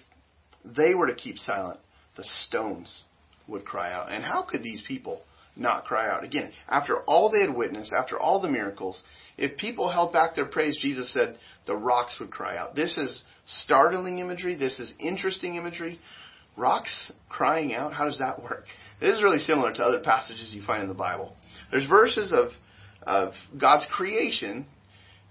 they 0.64 0.94
were 0.94 1.06
to 1.06 1.14
keep 1.14 1.38
silent, 1.38 1.80
the 2.16 2.24
stones 2.24 3.04
would 3.48 3.64
cry 3.64 3.92
out. 3.92 4.12
And 4.12 4.24
how 4.24 4.42
could 4.42 4.62
these 4.62 4.82
people 4.86 5.22
not 5.56 5.84
cry 5.84 6.08
out? 6.08 6.22
Again, 6.22 6.52
after 6.68 7.00
all 7.02 7.30
they 7.30 7.40
had 7.40 7.54
witnessed, 7.54 7.92
after 7.92 8.18
all 8.18 8.40
the 8.40 8.48
miracles, 8.48 9.02
if 9.36 9.56
people 9.56 9.90
held 9.90 10.12
back 10.12 10.34
their 10.34 10.46
praise, 10.46 10.78
Jesus 10.80 11.12
said 11.12 11.36
the 11.66 11.76
rocks 11.76 12.16
would 12.20 12.30
cry 12.30 12.56
out. 12.56 12.74
This 12.74 12.96
is 12.96 13.22
startling 13.46 14.18
imagery. 14.18 14.56
This 14.56 14.78
is 14.78 14.92
interesting 15.00 15.56
imagery. 15.56 15.98
Rocks 16.56 17.10
crying 17.28 17.72
out, 17.72 17.92
how 17.92 18.04
does 18.04 18.18
that 18.18 18.42
work? 18.42 18.64
This 19.00 19.14
is 19.14 19.22
really 19.22 19.38
similar 19.38 19.72
to 19.72 19.82
other 19.82 20.00
passages 20.00 20.52
you 20.52 20.62
find 20.62 20.82
in 20.82 20.88
the 20.88 20.94
Bible. 20.94 21.34
There's 21.70 21.88
verses 21.88 22.32
of, 22.32 22.48
of 23.02 23.32
God's 23.60 23.86
creation 23.92 24.66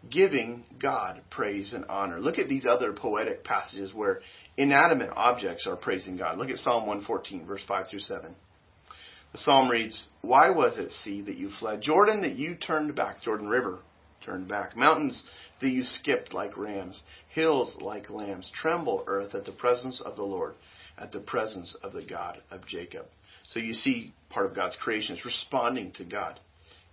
giving 0.09 0.63
God 0.81 1.21
praise 1.29 1.73
and 1.73 1.85
honor. 1.89 2.19
Look 2.19 2.37
at 2.37 2.47
these 2.47 2.65
other 2.69 2.93
poetic 2.93 3.43
passages 3.43 3.93
where 3.93 4.21
inanimate 4.57 5.11
objects 5.15 5.67
are 5.67 5.75
praising 5.75 6.17
God. 6.17 6.37
Look 6.37 6.49
at 6.49 6.57
Psalm 6.57 6.87
114, 6.87 7.45
verse 7.45 7.63
5 7.67 7.87
through 7.89 7.99
7. 7.99 8.35
The 9.31 9.37
psalm 9.37 9.69
reads, 9.69 10.07
Why 10.21 10.49
was 10.49 10.77
it, 10.77 10.91
sea, 10.91 11.21
that 11.21 11.37
you 11.37 11.49
fled? 11.59 11.81
Jordan, 11.81 12.21
that 12.21 12.35
you 12.35 12.55
turned 12.55 12.95
back. 12.95 13.21
Jordan 13.21 13.47
River 13.47 13.79
turned 14.25 14.47
back. 14.47 14.75
Mountains 14.75 15.23
that 15.61 15.69
you 15.69 15.83
skipped 15.83 16.33
like 16.33 16.57
rams. 16.57 17.01
Hills 17.29 17.77
like 17.81 18.09
lambs. 18.09 18.51
Tremble, 18.53 19.03
earth, 19.07 19.35
at 19.35 19.45
the 19.45 19.51
presence 19.51 20.01
of 20.01 20.15
the 20.15 20.23
Lord, 20.23 20.55
at 20.97 21.11
the 21.11 21.19
presence 21.19 21.75
of 21.83 21.93
the 21.93 22.05
God 22.05 22.41
of 22.51 22.65
Jacob. 22.65 23.05
So 23.47 23.59
you 23.59 23.73
see 23.73 24.13
part 24.29 24.45
of 24.45 24.55
God's 24.55 24.75
creation 24.81 25.15
is 25.15 25.25
responding 25.25 25.91
to 25.93 26.05
God 26.05 26.39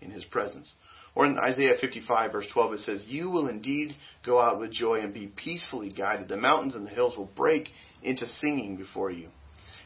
in 0.00 0.10
his 0.10 0.24
presence. 0.24 0.72
Or 1.16 1.26
in 1.26 1.38
Isaiah 1.38 1.74
55, 1.80 2.32
verse 2.32 2.46
12, 2.52 2.72
it 2.72 2.80
says, 2.80 3.04
You 3.06 3.30
will 3.30 3.48
indeed 3.48 3.94
go 4.26 4.40
out 4.42 4.58
with 4.58 4.72
joy 4.72 4.96
and 5.00 5.14
be 5.14 5.28
peacefully 5.28 5.92
guided. 5.96 6.28
The 6.28 6.36
mountains 6.36 6.74
and 6.74 6.86
the 6.86 6.90
hills 6.90 7.16
will 7.16 7.30
break 7.36 7.68
into 8.02 8.26
singing 8.26 8.76
before 8.76 9.10
you, 9.10 9.28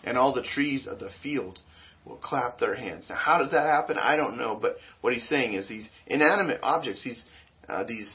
and 0.04 0.16
all 0.16 0.32
the 0.32 0.42
trees 0.42 0.86
of 0.86 0.98
the 0.98 1.10
field 1.22 1.58
will 2.06 2.16
clap 2.16 2.58
their 2.58 2.74
hands. 2.74 3.06
Now, 3.10 3.16
how 3.16 3.38
does 3.38 3.50
that 3.52 3.66
happen? 3.66 3.98
I 3.98 4.16
don't 4.16 4.38
know, 4.38 4.58
but 4.60 4.76
what 5.02 5.12
he's 5.12 5.28
saying 5.28 5.54
is 5.54 5.68
these 5.68 5.88
inanimate 6.06 6.60
objects, 6.62 7.04
these, 7.04 7.22
uh, 7.68 7.84
these 7.84 8.10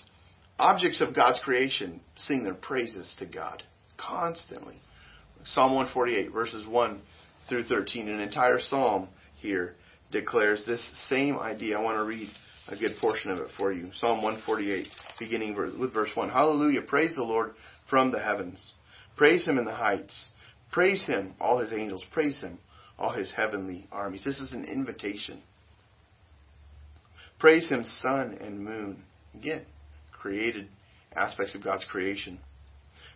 objects 0.57 0.99
of 1.01 1.15
God's 1.15 1.39
creation, 1.39 2.01
sing 2.15 2.43
their 2.43 2.55
praises 2.55 3.13
to 3.19 3.25
God 3.25 3.61
constantly. 3.97 4.81
Psalm 5.45 5.75
148, 5.75 6.31
verses 6.31 6.65
1 6.65 7.01
through 7.47 7.65
13, 7.65 8.09
an 8.09 8.19
entire 8.19 8.59
psalm 8.59 9.09
here 9.39 9.75
declares 10.11 10.63
this 10.65 10.81
same 11.09 11.37
idea. 11.37 11.77
I 11.77 11.81
want 11.81 11.97
to 11.97 12.03
read 12.03 12.29
a 12.69 12.75
good 12.75 12.95
portion 13.01 13.31
of 13.31 13.39
it 13.39 13.49
for 13.57 13.71
you. 13.73 13.89
Psalm 13.93 14.21
148, 14.21 14.87
beginning 15.19 15.55
with 15.79 15.93
verse 15.93 16.11
1. 16.13 16.29
Hallelujah. 16.29 16.81
Praise 16.81 17.13
the 17.15 17.23
Lord 17.23 17.53
from 17.89 18.11
the 18.11 18.19
heavens. 18.19 18.73
Praise 19.17 19.45
him 19.45 19.57
in 19.57 19.65
the 19.65 19.73
heights. 19.73 20.29
Praise 20.71 21.05
him, 21.05 21.35
all 21.39 21.59
his 21.59 21.73
angels. 21.73 22.03
Praise 22.11 22.41
him, 22.41 22.57
all 22.97 23.11
his 23.11 23.31
heavenly 23.31 23.87
armies. 23.91 24.23
This 24.23 24.39
is 24.39 24.51
an 24.53 24.65
invitation. 24.65 25.43
Praise 27.37 27.67
him, 27.69 27.83
sun 27.83 28.37
and 28.39 28.63
moon. 28.63 29.03
Again, 29.35 29.65
created 30.11 30.67
aspects 31.15 31.53
of 31.55 31.63
God's 31.63 31.85
creation. 31.85 32.39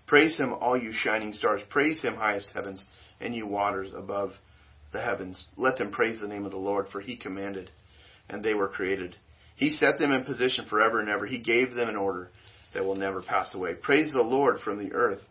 Praise 0.06 0.38
him, 0.38 0.54
all 0.54 0.78
you 0.78 0.92
shining 0.94 1.34
stars. 1.34 1.62
Praise 1.70 2.02
him, 2.02 2.16
highest 2.16 2.50
heavens, 2.54 2.86
and 3.20 3.34
you 3.34 3.48
waters 3.48 3.92
above 3.96 4.32
the 4.94 5.02
heavens. 5.02 5.48
Let 5.56 5.78
them 5.78 5.92
praise 5.92 6.20
the 6.20 6.28
name 6.28 6.46
of 6.46 6.52
the 6.52 6.58
Lord, 6.58 6.88
for 6.92 7.02
he 7.02 7.18
commanded, 7.18 7.72
and 8.30 8.44
they 8.44 8.54
were 8.54 8.68
created. 8.68 9.16
He 9.58 9.72
set 9.72 9.98
them 9.98 10.12
in 10.12 10.24
position 10.24 10.66
forever 10.70 11.00
and 11.00 11.10
ever. 11.10 11.26
He 11.26 11.40
gave 11.40 11.74
them 11.74 11.90
an 11.90 11.96
order 11.96 12.30
that 12.74 12.86
will 12.86 12.96
never 12.96 13.22
pass 13.22 13.56
away. 13.56 13.74
Praise 13.74 14.14
the 14.14 14.22
Lord 14.22 14.60
from 14.60 14.78
the 14.78 14.94
earth, 14.94 15.22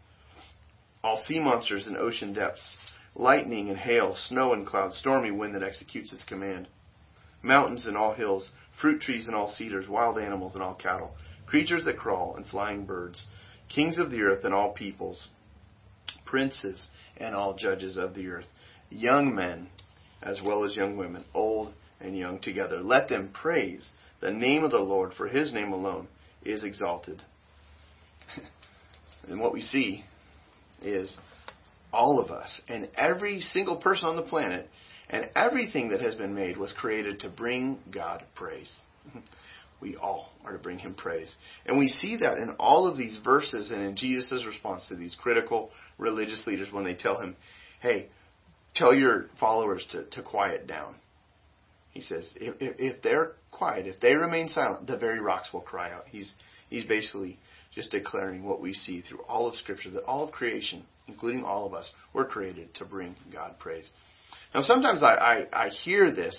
all 1.03 1.17
sea 1.17 1.39
monsters 1.39 1.87
in 1.87 1.97
ocean 1.97 2.33
depths, 2.35 2.77
lightning 3.15 3.71
and 3.71 3.79
hail, 3.79 4.17
snow 4.17 4.53
and 4.53 4.67
clouds, 4.67 4.97
stormy 4.97 5.31
wind 5.31 5.55
that 5.55 5.63
executes 5.63 6.11
his 6.11 6.25
command. 6.25 6.67
Mountains 7.43 7.87
and 7.87 7.97
all 7.97 8.15
hills, 8.15 8.51
fruit 8.81 9.01
trees 9.01 9.29
and 9.29 9.37
all 9.37 9.49
cedars, 9.49 9.89
wild 9.89 10.19
animals 10.19 10.55
and 10.55 10.63
all 10.63 10.75
cattle, 10.75 11.15
creatures 11.47 11.85
that 11.85 11.97
crawl 11.97 12.35
and 12.35 12.47
flying 12.49 12.85
birds, 12.85 13.27
kings 13.69 13.97
of 13.97 14.11
the 14.11 14.23
earth 14.23 14.45
and 14.45 14.53
all 14.53 14.73
peoples, 14.73 15.29
princes 16.25 16.89
and 17.19 17.37
all 17.37 17.55
judges 17.55 17.97
of 17.97 18.17
the 18.17 18.27
earth, 18.27 18.47
young 18.91 19.33
men 19.33 19.69
as 20.21 20.41
well 20.45 20.65
as 20.65 20.75
young 20.75 20.97
women, 20.97 21.25
old 21.33 21.73
and 22.01 22.19
young 22.19 22.41
together. 22.41 22.81
Let 22.81 23.09
them 23.09 23.31
praise 23.33 23.93
the 24.21 24.31
name 24.31 24.65
of 24.65 24.71
the 24.71 24.79
Lord, 24.79 25.13
for 25.15 25.29
his 25.29 25.53
name 25.53 25.73
alone 25.73 26.09
is 26.45 26.65
exalted. 26.65 27.23
and 29.29 29.41
what 29.41 29.53
we 29.53 29.61
see 29.61 30.05
is 30.83 31.17
all 31.93 32.21
of 32.21 32.31
us 32.31 32.61
and 32.69 32.89
every 32.97 33.41
single 33.41 33.77
person 33.79 34.09
on 34.09 34.17
the 34.17 34.23
planet 34.23 34.69
and 35.09 35.31
everything 35.35 35.91
that 35.91 36.01
has 36.01 36.15
been 36.15 36.35
made 36.35 36.57
was 36.57 36.73
created 36.77 37.21
to 37.21 37.31
bring 37.31 37.81
God 37.93 38.25
praise. 38.35 38.73
We 39.79 39.95
all 39.95 40.31
are 40.43 40.53
to 40.53 40.59
bring 40.59 40.79
him 40.79 40.95
praise. 40.95 41.35
And 41.67 41.79
we 41.79 41.89
see 41.89 42.17
that 42.21 42.39
in 42.39 42.57
all 42.59 42.89
of 42.89 42.97
these 42.97 43.19
verses 43.23 43.71
and 43.71 43.83
in 43.83 43.95
Jesus' 43.95 44.45
response 44.47 44.87
to 44.89 44.97
these 44.97 45.15
critical 45.21 45.71
religious 45.99 46.47
leaders 46.47 46.69
when 46.73 46.83
they 46.83 46.95
tell 46.95 47.21
him, 47.21 47.37
hey, 47.81 48.09
tell 48.75 48.95
your 48.95 49.27
followers 49.39 49.87
to, 49.91 50.05
to 50.13 50.23
quiet 50.23 50.67
down. 50.67 50.97
He 51.91 52.01
says, 52.01 52.33
if, 52.37 52.55
if 52.59 53.03
they're 53.03 53.33
quiet, 53.57 53.87
if 53.87 54.01
they 54.01 54.15
remain 54.15 54.49
silent, 54.49 54.87
the 54.87 54.99
very 54.99 55.21
rocks 55.21 55.49
will 55.53 55.61
cry 55.61 55.91
out. 55.93 56.05
He's, 56.09 56.31
he's 56.69 56.85
basically 56.85 57.39
just 57.75 57.91
declaring 57.91 58.45
what 58.45 58.61
we 58.61 58.73
see 58.73 59.01
through 59.01 59.23
all 59.29 59.49
of 59.49 59.57
Scripture, 59.57 59.91
that 59.91 60.05
all 60.05 60.25
of 60.25 60.33
creation, 60.33 60.85
including 61.09 61.45
all 61.45 61.67
of 61.67 61.75
us, 61.75 61.91
were 62.13 62.25
created 62.25 62.75
to 62.75 62.85
bring 62.85 63.17
God 63.33 63.59
praise. 63.59 63.89
Now, 64.55 64.63
sometimes 64.63 65.03
I, 65.03 65.15
I, 65.53 65.67
I 65.67 65.69
hear 65.69 66.11
this. 66.11 66.37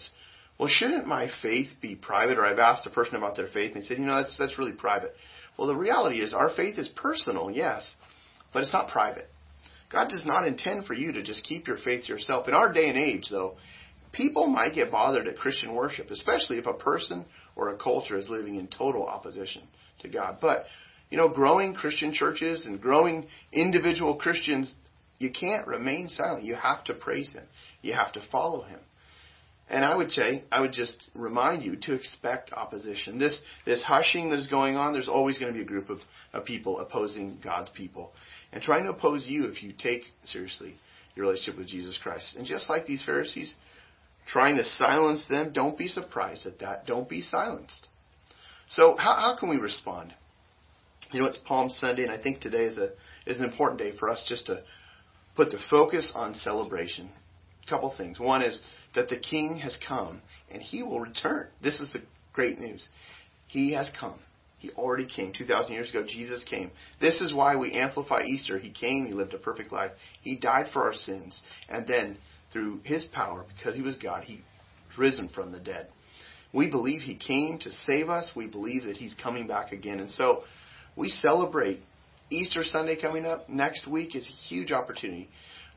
Well, 0.60 0.69
shouldn't 0.71 1.06
my 1.06 1.30
faith 1.41 1.69
be 1.82 1.95
private? 1.95 2.38
Or 2.38 2.45
I've 2.45 2.60
asked 2.60 2.88
a 2.88 2.89
person 2.91 3.15
about 3.15 3.36
their 3.36 3.47
faith, 3.47 3.73
and 3.73 3.84
they 3.84 3.88
said, 3.88 3.97
you 3.97 4.06
know, 4.06 4.21
that's, 4.21 4.38
that's 4.38 4.58
really 4.58 4.71
private. 4.71 5.13
Well, 5.58 5.67
the 5.67 5.75
reality 5.75 6.17
is 6.17 6.34
our 6.34 6.49
faith 6.56 6.77
is 6.77 6.89
personal, 6.95 7.51
yes, 7.51 7.95
but 8.53 8.62
it's 8.63 8.73
not 8.73 8.89
private. 8.89 9.30
God 9.91 10.10
does 10.10 10.25
not 10.25 10.45
intend 10.45 10.86
for 10.86 10.93
you 10.93 11.12
to 11.13 11.23
just 11.23 11.43
keep 11.43 11.67
your 11.67 11.77
faith 11.77 12.06
to 12.06 12.13
yourself. 12.13 12.47
In 12.47 12.53
our 12.53 12.71
day 12.73 12.89
and 12.89 12.97
age, 12.97 13.27
though, 13.32 13.56
people 14.17 14.47
might 14.47 14.73
get 14.73 14.91
bothered 14.91 15.27
at 15.27 15.38
Christian 15.38 15.75
worship, 15.75 16.10
especially 16.10 16.58
if 16.58 16.65
a 16.65 16.73
person 16.73 17.25
or 17.56 17.69
a 17.69 17.77
culture 17.77 18.17
is 18.17 18.27
living 18.27 18.56
in 18.56 18.67
total 18.67 19.06
opposition 19.06 19.62
to 19.99 20.10
God. 20.10 20.39
But, 20.41 20.65
you 21.10 21.17
know, 21.17 21.30
growing 21.30 21.73
Christian 21.73 22.12
churches 22.12 22.65
and 22.65 22.82
growing 22.82 23.27
individual 23.53 24.15
Christians, 24.15 24.73
you 25.19 25.32
can't 25.32 25.67
remain 25.67 26.10
silent. 26.10 26.43
You 26.43 26.56
have 26.56 26.84
to 26.86 26.95
praise 26.95 27.32
Him. 27.32 27.45
You 27.82 27.93
have 27.93 28.12
to 28.13 28.21
follow 28.32 28.63
Him. 28.63 28.80
And 29.69 29.84
I 29.84 29.95
would 29.95 30.12
say, 30.12 30.45
I 30.51 30.62
would 30.62 30.71
just 30.71 31.10
remind 31.13 31.62
you 31.62 31.75
to 31.75 31.93
expect 31.93 32.53
opposition. 32.53 33.19
This, 33.19 33.39
this 33.65 33.84
hushing 33.84 34.30
that 34.30 34.39
is 34.39 34.47
going 34.47 34.77
on, 34.77 34.93
there's 34.93 35.10
always 35.10 35.38
going 35.38 35.51
to 35.51 35.58
be 35.58 35.63
a 35.63 35.67
group 35.67 35.89
of, 35.89 35.99
of 36.34 36.45
people 36.45 36.80
opposing 36.80 37.39
God's 37.43 37.69
people 37.71 38.13
and 38.53 38.63
trying 38.63 38.86
to 38.86 38.91
oppose 38.91 39.25
you 39.27 39.45
if 39.45 39.62
you 39.62 39.73
take 39.77 40.03
seriously 40.23 40.75
your 41.15 41.25
relationship 41.25 41.58
with 41.58 41.67
Jesus 41.67 41.99
Christ. 42.01 42.36
And 42.38 42.45
just 42.45 42.69
like 42.69 42.86
these 42.86 43.03
Pharisees, 43.06 43.53
trying 44.27 44.57
to 44.57 44.65
silence 44.65 45.25
them, 45.29 45.51
don't 45.53 45.77
be 45.77 45.87
surprised 45.87 46.45
at 46.45 46.59
that. 46.59 46.85
Don't 46.85 47.09
be 47.09 47.21
silenced. 47.21 47.87
So 48.69 48.95
how, 48.97 49.15
how 49.15 49.37
can 49.39 49.49
we 49.49 49.57
respond? 49.57 50.13
You 51.11 51.21
know, 51.21 51.27
it's 51.27 51.37
Palm 51.37 51.69
Sunday, 51.69 52.03
and 52.03 52.11
I 52.11 52.21
think 52.21 52.41
today 52.41 52.65
is 52.65 52.77
a 52.77 52.91
is 53.25 53.39
an 53.39 53.45
important 53.45 53.79
day 53.79 53.93
for 53.97 54.09
us 54.09 54.23
just 54.27 54.47
to 54.47 54.61
put 55.35 55.51
the 55.51 55.59
focus 55.69 56.11
on 56.15 56.33
celebration. 56.35 57.11
A 57.65 57.69
couple 57.69 57.93
things. 57.97 58.19
One 58.19 58.41
is 58.41 58.59
that 58.95 59.09
the 59.09 59.19
King 59.19 59.57
has 59.57 59.77
come, 59.87 60.21
and 60.51 60.61
He 60.61 60.83
will 60.83 60.99
return. 60.99 61.47
This 61.61 61.79
is 61.79 61.91
the 61.93 62.01
great 62.33 62.59
news. 62.59 62.87
He 63.47 63.71
has 63.73 63.89
come. 63.97 64.19
He 64.59 64.71
already 64.71 65.05
came. 65.05 65.33
2,000 65.37 65.71
years 65.71 65.89
ago, 65.91 66.03
Jesus 66.03 66.43
came. 66.43 66.71
This 66.99 67.21
is 67.21 67.33
why 67.33 67.55
we 67.55 67.73
amplify 67.73 68.23
Easter. 68.23 68.57
He 68.57 68.71
came, 68.71 69.05
He 69.05 69.13
lived 69.13 69.33
a 69.33 69.37
perfect 69.37 69.71
life. 69.71 69.91
He 70.21 70.37
died 70.37 70.67
for 70.73 70.83
our 70.83 70.93
sins. 70.93 71.41
And 71.69 71.87
then, 71.87 72.17
through 72.51 72.81
His 72.83 73.05
power, 73.05 73.45
because 73.55 73.75
He 73.75 73.81
was 73.81 73.95
God, 73.95 74.23
He 74.23 74.41
risen 74.97 75.29
from 75.29 75.51
the 75.51 75.60
dead. 75.60 75.88
We 76.53 76.69
believe 76.69 77.01
He 77.01 77.17
came 77.17 77.60
to 77.60 77.69
save 77.86 78.10
us. 78.10 78.31
We 78.36 78.47
believe 78.47 78.86
that 78.86 78.97
He's 78.97 79.15
coming 79.21 79.47
back 79.47 79.71
again. 79.71 79.99
And 79.99 80.12
so, 80.12 80.43
we 80.95 81.10
celebrate 81.10 81.81
Easter 82.29 82.63
Sunday 82.63 82.99
coming 82.99 83.25
up. 83.25 83.47
Next 83.47 83.88
week 83.88 84.15
is 84.15 84.27
a 84.27 84.47
huge 84.49 84.71
opportunity. 84.71 85.29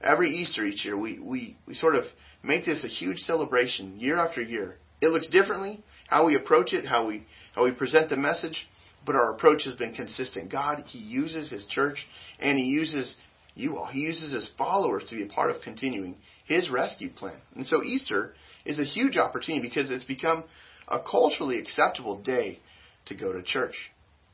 Every 0.02 0.30
Easter 0.30 0.64
each 0.64 0.85
year, 0.85 0.96
we, 0.96 1.18
we, 1.18 1.56
we 1.66 1.74
sort 1.74 1.94
of 1.94 2.04
make 2.42 2.64
this 2.64 2.83
a 2.85 2.88
huge 2.88 3.18
celebration 3.18 4.00
year 4.00 4.18
after 4.18 4.40
year. 4.40 4.76
It 5.02 5.09
looks 5.09 5.28
differently, 5.28 5.85
how 6.09 6.26
we 6.26 6.37
approach 6.37 6.72
it, 6.72 6.87
how 6.87 7.06
we, 7.06 7.26
how 7.54 7.64
we 7.64 7.72
present 7.72 8.09
the 8.09 8.16
message, 8.16 8.66
but 9.04 9.14
our 9.14 9.35
approach 9.35 9.64
has 9.64 9.76
been 9.76 9.94
consistent. 9.94 10.50
God, 10.50 10.85
He 10.87 10.98
uses 10.98 11.50
His 11.50 11.66
church 11.66 12.06
and 12.38 12.59
He 12.59 12.64
uses 12.64 13.14
you 13.54 13.76
all. 13.76 13.87
He 13.87 14.00
uses 14.00 14.33
His 14.33 14.50
followers 14.56 15.04
to 15.09 15.16
be 15.16 15.22
a 15.22 15.26
part 15.26 15.50
of 15.50 15.61
continuing 15.62 16.16
His 16.50 16.68
rescue 16.68 17.10
plan. 17.10 17.38
And 17.54 17.64
so 17.64 17.80
Easter 17.84 18.34
is 18.64 18.80
a 18.80 18.84
huge 18.84 19.16
opportunity 19.16 19.64
because 19.68 19.88
it's 19.88 20.02
become 20.02 20.42
a 20.88 20.98
culturally 20.98 21.60
acceptable 21.60 22.20
day 22.20 22.58
to 23.06 23.14
go 23.14 23.32
to 23.32 23.40
church. 23.40 23.76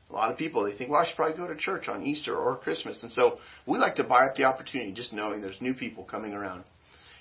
A 0.09 0.13
lot 0.13 0.31
of 0.31 0.37
people 0.39 0.63
they 0.63 0.75
think, 0.75 0.89
well, 0.89 0.99
I 0.99 1.05
should 1.05 1.15
probably 1.15 1.37
go 1.37 1.45
to 1.45 1.55
church 1.55 1.87
on 1.87 2.01
Easter 2.01 2.35
or 2.35 2.57
Christmas, 2.57 3.03
and 3.03 3.11
so 3.11 3.37
we 3.67 3.77
like 3.77 3.97
to 3.97 4.03
buy 4.03 4.25
up 4.25 4.35
the 4.35 4.45
opportunity, 4.45 4.93
just 4.93 5.13
knowing 5.13 5.41
there's 5.41 5.61
new 5.61 5.75
people 5.75 6.05
coming 6.05 6.33
around. 6.33 6.63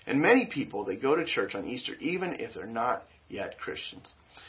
And 0.07 0.19
many 0.23 0.49
people 0.51 0.87
they 0.87 0.97
go 0.97 1.15
to 1.15 1.27
church 1.27 1.55
on 1.55 1.67
Easter, 1.67 1.93
even 2.01 2.37
if 2.41 2.55
they're 2.55 2.65
not 2.65 3.03
yet 3.29 3.59
Christians. 3.59 4.09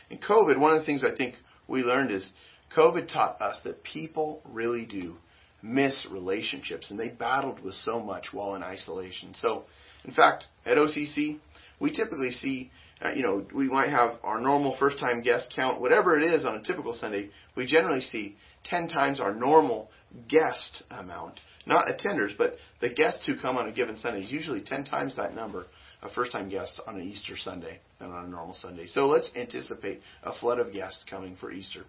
In 0.10 0.18
COVID, 0.18 0.58
one 0.58 0.72
of 0.74 0.80
the 0.80 0.86
things 0.86 1.04
I 1.04 1.14
think 1.14 1.36
we 1.68 1.82
learned 1.82 2.12
is 2.12 2.32
COVID 2.74 3.12
taught 3.12 3.42
us 3.42 3.60
that 3.66 3.84
people 3.84 4.42
really 4.46 4.86
do 4.86 5.18
miss 5.62 6.08
relationships, 6.10 6.90
and 6.90 6.98
they 6.98 7.10
battled 7.10 7.60
with 7.60 7.74
so 7.74 8.00
much 8.00 8.28
while 8.32 8.56
in 8.56 8.64
isolation. 8.64 9.34
So, 9.42 9.66
in 10.08 10.14
fact, 10.14 10.46
at 10.66 10.78
OCC, 10.78 11.40
we 11.80 11.92
typically 11.92 12.32
see, 12.32 12.72
uh, 13.04 13.12
you 13.12 13.22
know, 13.22 13.46
we 13.54 13.68
might 13.68 13.90
have 13.90 14.16
our 14.24 14.40
normal 14.40 14.76
first 14.80 15.00
time 15.00 15.22
guest 15.22 15.54
count, 15.56 15.82
whatever 15.82 16.18
it 16.18 16.24
is 16.24 16.46
on 16.46 16.56
a 16.56 16.64
typical 16.64 16.94
Sunday, 16.94 17.30
we 17.56 17.68
generally 17.68 18.02
see 18.02 18.36
10 18.64 18.88
times 18.88 19.20
our 19.20 19.34
normal 19.34 19.90
guest 20.30 20.84
amount. 20.90 21.40
Not 21.66 21.86
attenders, 21.88 22.32
but 22.38 22.56
the 22.80 22.94
guests 22.94 23.26
who 23.26 23.38
come 23.38 23.58
on 23.58 23.68
a 23.68 23.72
given 23.74 23.98
Sunday 23.98 24.24
is 24.24 24.32
usually 24.32 24.64
10 24.64 24.86
times 24.86 25.16
that 25.18 25.36
number 25.36 25.68
of 26.02 26.12
first 26.12 26.32
time 26.32 26.50
guests 26.50 26.80
on 26.88 26.96
an 26.96 27.02
Easter 27.02 27.36
Sunday 27.36 27.80
than 28.00 28.12
on 28.12 28.26
a 28.26 28.30
normal 28.30 28.56
Sunday. 28.56 28.88
So 28.88 29.08
let's 29.08 29.30
anticipate 29.36 30.00
a 30.24 30.34
flood 30.34 30.60
of 30.60 30.72
guests 30.72 31.04
coming 31.10 31.36
for 31.40 31.52
Easter. 31.52 31.84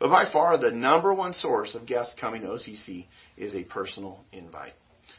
But 0.00 0.10
by 0.10 0.30
far, 0.30 0.58
the 0.58 0.72
number 0.72 1.14
one 1.14 1.32
source 1.34 1.74
of 1.74 1.86
guests 1.86 2.14
coming 2.20 2.42
to 2.42 2.48
OCC 2.48 3.06
is 3.36 3.54
a 3.54 3.62
personal 3.62 4.20
invite. 4.32 4.74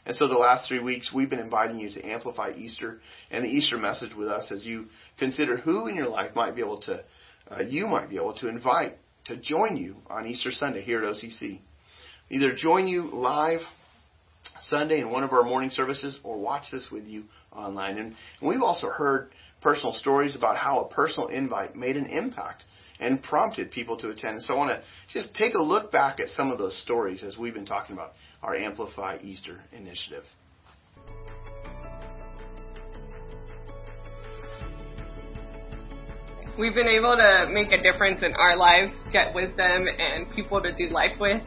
And 0.08 0.16
so 0.16 0.26
the 0.26 0.38
last 0.38 0.66
three 0.66 0.80
weeks, 0.80 1.12
we've 1.14 1.28
been 1.28 1.38
inviting 1.38 1.78
you 1.78 1.90
to 1.90 2.02
amplify 2.02 2.52
Easter 2.56 2.98
and 3.30 3.44
the 3.44 3.48
Easter 3.48 3.76
message 3.76 4.14
with 4.16 4.28
us 4.28 4.50
as 4.50 4.64
you 4.64 4.86
consider 5.18 5.58
who 5.58 5.86
in 5.86 5.94
your 5.94 6.08
life 6.08 6.34
might 6.34 6.56
be 6.56 6.62
able 6.62 6.80
to, 6.80 7.04
uh, 7.50 7.60
you 7.68 7.86
might 7.86 8.08
be 8.08 8.16
able 8.16 8.32
to 8.36 8.48
invite 8.48 8.92
to 9.26 9.36
join 9.36 9.76
you 9.76 9.96
on 10.08 10.26
Easter 10.26 10.50
Sunday 10.50 10.80
here 10.80 11.04
at 11.04 11.14
OCC. 11.14 11.60
Either 12.30 12.54
join 12.56 12.88
you 12.88 13.10
live 13.12 13.60
Sunday 14.60 15.00
in 15.00 15.10
one 15.10 15.24
of 15.24 15.32
our 15.34 15.42
morning 15.42 15.68
services 15.68 16.18
or 16.24 16.38
watch 16.38 16.64
this 16.72 16.86
with 16.90 17.04
you 17.04 17.24
online. 17.52 17.98
And 17.98 18.14
we've 18.40 18.62
also 18.62 18.88
heard 18.88 19.30
personal 19.60 19.92
stories 19.92 20.34
about 20.34 20.56
how 20.56 20.80
a 20.80 20.88
personal 20.88 21.28
invite 21.28 21.76
made 21.76 21.98
an 21.98 22.06
impact 22.06 22.64
and 22.98 23.22
prompted 23.22 23.70
people 23.70 23.98
to 23.98 24.08
attend. 24.08 24.42
So 24.42 24.54
I 24.54 24.56
want 24.56 24.70
to 24.70 24.82
just 25.12 25.34
take 25.34 25.52
a 25.52 25.62
look 25.62 25.92
back 25.92 26.18
at 26.18 26.28
some 26.28 26.50
of 26.50 26.56
those 26.56 26.80
stories 26.80 27.22
as 27.22 27.36
we've 27.36 27.54
been 27.54 27.66
talking 27.66 27.94
about 27.94 28.12
our 28.42 28.54
Amplify 28.54 29.18
Easter 29.22 29.58
initiative. 29.72 30.24
We've 36.58 36.74
been 36.74 36.88
able 36.88 37.16
to 37.16 37.46
make 37.52 37.70
a 37.70 37.80
difference 37.80 38.24
in 38.24 38.34
our 38.34 38.56
lives, 38.56 38.90
get 39.12 39.32
wisdom 39.32 39.86
and 39.86 40.28
people 40.34 40.60
to 40.60 40.74
do 40.74 40.88
life 40.88 41.14
with, 41.20 41.40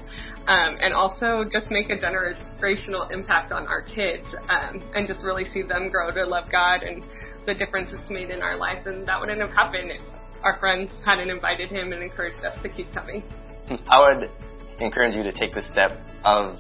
um, 0.47 0.77
and 0.80 0.93
also 0.93 1.43
just 1.51 1.69
make 1.69 1.89
a 1.89 1.97
generational 1.97 3.12
impact 3.12 3.51
on 3.51 3.67
our 3.67 3.82
kids 3.82 4.25
um, 4.47 4.82
and 4.95 5.10
just 5.10 5.21
really 5.21 5.43
see 5.54 5.63
them 5.63 5.89
grow 5.89 6.13
to 6.13 6.25
love 6.25 6.45
God 6.49 6.84
and 6.84 7.04
the 7.45 7.54
difference 7.54 7.91
it's 7.91 8.10
made 8.10 8.30
in 8.30 8.41
our 8.41 8.56
lives. 8.56 8.84
And 8.86 9.06
that 9.06 9.19
wouldn't 9.19 9.41
have 9.41 9.49
happened 9.49 9.91
if 9.91 10.01
our 10.43 10.58
friends 10.60 10.91
hadn't 11.06 11.30
invited 11.30 11.69
him 11.69 11.91
and 11.91 12.01
encouraged 12.01 12.45
us 12.45 12.58
to 12.63 12.69
keep 12.69 12.93
coming. 12.93 13.21
I 13.89 13.99
would 13.99 14.32
encourage 14.80 15.15
you 15.15 15.23
to 15.23 15.34
take 15.34 15.54
the 15.54 15.62
step 15.62 15.91
of 16.23 16.56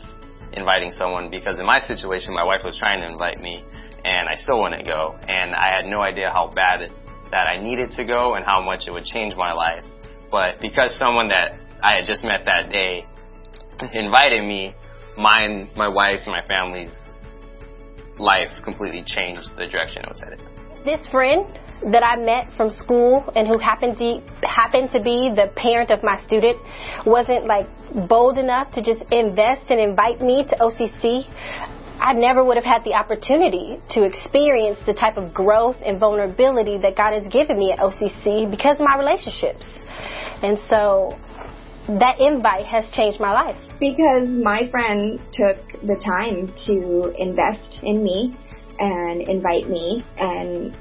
inviting 0.53 0.91
someone 0.97 1.29
because 1.29 1.59
in 1.59 1.65
my 1.65 1.79
situation, 1.79 2.33
my 2.33 2.43
wife 2.43 2.61
was 2.63 2.77
trying 2.77 3.01
to 3.01 3.07
invite 3.07 3.39
me 3.39 3.63
and 4.03 4.27
I 4.27 4.35
still 4.35 4.61
wouldn't 4.61 4.85
go. 4.85 5.15
And 5.27 5.55
I 5.55 5.75
had 5.75 5.85
no 5.85 6.01
idea 6.01 6.29
how 6.31 6.51
bad 6.53 6.91
that 7.31 7.47
I 7.47 7.61
needed 7.61 7.91
to 7.91 8.03
go 8.03 8.35
and 8.35 8.45
how 8.45 8.61
much 8.61 8.87
it 8.87 8.91
would 8.91 9.05
change 9.05 9.35
my 9.35 9.53
life. 9.53 9.85
But 10.29 10.59
because 10.59 10.97
someone 10.97 11.27
that 11.29 11.57
I 11.83 11.95
had 11.95 12.05
just 12.05 12.23
met 12.23 12.45
that 12.45 12.69
day 12.69 13.05
invited 13.93 14.43
me, 14.43 14.75
mine, 15.17 15.69
my 15.75 15.87
wife's, 15.87 16.23
and 16.25 16.31
my 16.31 16.45
family's 16.47 16.93
life 18.19 18.49
completely 18.63 19.03
changed 19.05 19.49
the 19.57 19.67
direction 19.67 20.03
it 20.03 20.09
was 20.09 20.19
headed. 20.19 20.39
This 20.85 21.07
friend 21.09 21.47
that 21.89 22.03
I 22.03 22.15
met 22.15 22.53
from 22.55 22.69
school 22.69 23.31
and 23.35 23.47
who 23.47 23.57
happened 23.57 23.97
to 23.97 24.21
happened 24.45 24.91
to 24.93 25.01
be 25.01 25.31
the 25.35 25.51
parent 25.55 25.89
of 25.89 26.03
my 26.03 26.21
student 26.25 26.57
wasn't 27.05 27.47
like 27.47 27.67
bold 28.07 28.37
enough 28.37 28.71
to 28.73 28.83
just 28.83 29.01
invest 29.11 29.69
and 29.69 29.79
invite 29.79 30.21
me 30.21 30.45
to 30.47 30.55
OCC, 30.57 31.25
I 31.99 32.13
never 32.13 32.43
would 32.43 32.57
have 32.57 32.65
had 32.65 32.83
the 32.83 32.93
opportunity 32.93 33.79
to 33.91 34.03
experience 34.03 34.79
the 34.85 34.93
type 34.93 35.17
of 35.17 35.33
growth 35.33 35.77
and 35.85 35.99
vulnerability 35.99 36.77
that 36.79 36.95
God 36.95 37.13
has 37.13 37.27
given 37.31 37.57
me 37.57 37.71
at 37.71 37.79
OCC 37.79 38.49
because 38.49 38.77
of 38.79 38.85
my 38.85 38.97
relationships. 38.97 39.65
And 40.41 40.57
so 40.69 41.17
that 41.99 42.19
invite 42.19 42.65
has 42.65 42.89
changed 42.91 43.19
my 43.19 43.31
life. 43.31 43.57
Because 43.79 44.27
my 44.27 44.69
friend 44.69 45.19
took 45.33 45.57
the 45.81 45.97
time 45.97 46.53
to 46.67 47.13
invest 47.17 47.79
in 47.83 48.03
me 48.03 48.37
and 48.79 49.21
invite 49.21 49.69
me 49.69 50.03
and 50.17 50.75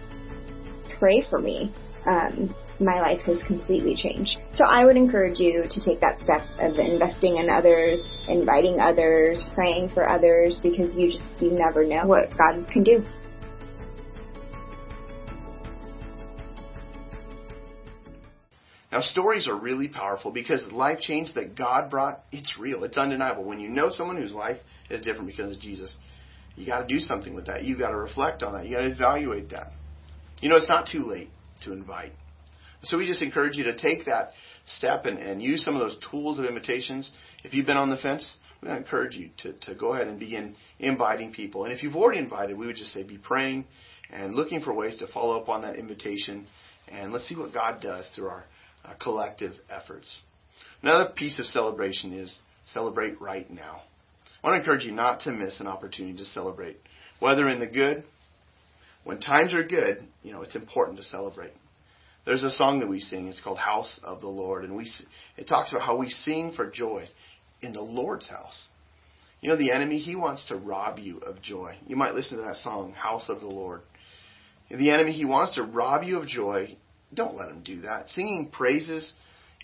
pray 1.01 1.25
for 1.29 1.41
me. 1.41 1.75
Um, 2.07 2.55
my 2.79 3.01
life 3.01 3.21
has 3.27 3.43
completely 3.47 3.95
changed. 3.95 4.39
So 4.55 4.65
I 4.65 4.85
would 4.85 4.97
encourage 4.97 5.39
you 5.39 5.65
to 5.69 5.85
take 5.85 6.01
that 6.01 6.23
step 6.23 6.43
of 6.61 6.79
investing 6.79 7.37
in 7.37 7.51
others, 7.51 8.01
inviting 8.29 8.81
others, 8.81 9.45
praying 9.55 9.91
for 9.91 10.09
others, 10.09 10.59
because 10.63 10.97
you 10.97 11.11
just, 11.11 11.25
you 11.41 11.51
never 11.51 11.85
know 11.85 12.07
what 12.07 12.31
God 12.39 12.67
can 12.73 12.85
do. 12.85 13.05
Now, 18.93 19.03
stories 19.03 19.47
are 19.47 19.57
really 19.57 19.89
powerful 19.89 20.33
because 20.33 20.67
life 20.73 20.99
change 21.01 21.35
that 21.35 21.57
God 21.57 21.91
brought, 21.91 22.25
it's 22.33 22.59
real. 22.59 22.83
It's 22.85 22.99
undeniable. 22.99 23.45
When 23.45 23.61
you 23.61 23.69
know 23.69 23.89
someone 23.89 24.17
whose 24.17 24.33
life 24.33 24.59
is 24.89 25.01
different 25.03 25.29
because 25.29 25.55
of 25.55 25.61
Jesus, 25.61 25.95
you 26.57 26.67
got 26.67 26.81
to 26.81 26.87
do 26.87 26.99
something 26.99 27.35
with 27.35 27.47
that. 27.47 27.63
You 27.63 27.79
got 27.79 27.91
to 27.91 27.97
reflect 27.97 28.43
on 28.43 28.55
that. 28.55 28.67
You 28.67 28.77
got 28.77 28.83
to 28.83 28.91
evaluate 28.91 29.51
that. 29.51 29.73
You 30.41 30.49
know, 30.49 30.57
it's 30.57 30.69
not 30.69 30.89
too 30.91 31.03
late 31.03 31.31
to 31.65 31.73
invite. 31.73 32.13
So 32.83 32.97
we 32.97 33.07
just 33.07 33.23
encourage 33.23 33.57
you 33.57 33.65
to 33.65 33.77
take 33.77 34.07
that 34.07 34.33
step 34.65 35.05
and, 35.05 35.19
and 35.19 35.43
use 35.43 35.65
some 35.65 35.75
of 35.75 35.81
those 35.81 35.99
tools 36.11 36.39
of 36.39 36.47
invitations. 36.47 37.11
If 37.45 37.53
you've 37.53 37.67
been 37.67 37.77
on 37.77 37.91
the 37.91 37.99
fence, 37.99 38.39
we 38.63 38.71
encourage 38.71 39.15
you 39.15 39.31
to, 39.39 39.53
to 39.53 39.75
go 39.75 39.93
ahead 39.95 40.07
and 40.07 40.19
begin 40.19 40.57
inviting 40.79 41.33
people. 41.33 41.65
And 41.65 41.73
if 41.73 41.83
you've 41.83 41.97
already 41.97 42.19
invited, 42.19 42.57
we 42.57 42.67
would 42.67 42.77
just 42.77 42.93
say 42.93 43.03
be 43.03 43.19
praying 43.19 43.67
and 44.11 44.35
looking 44.35 44.61
for 44.61 44.73
ways 44.73 44.97
to 44.99 45.07
follow 45.09 45.39
up 45.41 45.49
on 45.49 45.63
that 45.63 45.77
invitation. 45.77 46.47
And 46.89 47.13
let's 47.13 47.29
see 47.29 47.37
what 47.37 47.53
God 47.53 47.81
does 47.81 48.09
through 48.15 48.29
our 48.29 48.45
uh, 48.85 48.95
collective 49.01 49.53
efforts. 49.69 50.21
Another 50.83 51.11
piece 51.15 51.39
of 51.39 51.47
celebration 51.47 52.15
is 52.15 52.39
celebrate 52.73 53.21
right 53.21 53.51
now. 53.51 53.83
I 54.43 54.49
want 54.49 54.55
to 54.55 54.61
encourage 54.61 54.85
you 54.85 54.93
not 54.93 55.21
to 55.21 55.33
miss 55.33 55.61
an 55.61 55.67
opportunity 55.67 56.17
to 56.17 56.25
celebrate, 56.25 56.79
whether 57.19 57.47
in 57.49 57.61
the 57.61 57.67
good, 57.67 58.05
when 59.05 59.21
times 59.21 59.55
are 59.55 59.65
good, 59.65 60.03
you 60.23 60.33
know, 60.33 60.43
it's 60.43 60.57
important 60.57 60.99
to 60.99 61.05
celebrate. 61.05 61.53
There's 62.27 62.45
a 62.45 62.51
song 62.51 62.81
that 62.81 62.89
we 62.89 63.01
sing. 63.01 63.29
It's 63.29 63.41
called 63.41 63.59
House 63.59 63.99
of 64.05 64.21
the 64.21 64.29
Lord, 64.29 64.65
and 64.65 64.77
we 64.77 64.91
it 65.37 65.49
talks 65.49 65.73
about 65.73 65.83
how 65.83 65.97
we 65.97 66.09
sing 66.09 66.53
for 66.55 66.71
joy 66.71 67.07
in 67.63 67.73
the 67.73 67.81
Lord's 67.81 68.29
house. 68.29 68.69
You 69.41 69.49
know, 69.49 69.57
the 69.57 69.73
enemy 69.73 69.99
he 69.99 70.17
wants 70.17 70.45
to 70.49 70.57
rob 70.57 70.99
you 70.99 71.19
of 71.19 71.41
joy. 71.41 71.77
You 71.87 71.97
might 71.97 72.15
listen 72.15 72.39
to 72.39 72.45
that 72.45 72.57
song, 72.57 72.93
House 72.93 73.29
of 73.29 73.41
the 73.41 73.47
Lord. 73.47 73.81
The 74.71 74.91
enemy 74.91 75.13
he 75.13 75.25
wants 75.25 75.55
to 75.55 75.63
rob 75.63 76.05
you 76.05 76.19
of 76.21 76.29
joy. 76.29 76.77
Don't 77.13 77.37
let 77.37 77.49
him 77.49 77.63
do 77.65 77.81
that. 77.81 78.09
Singing 78.11 78.51
praises 78.53 79.13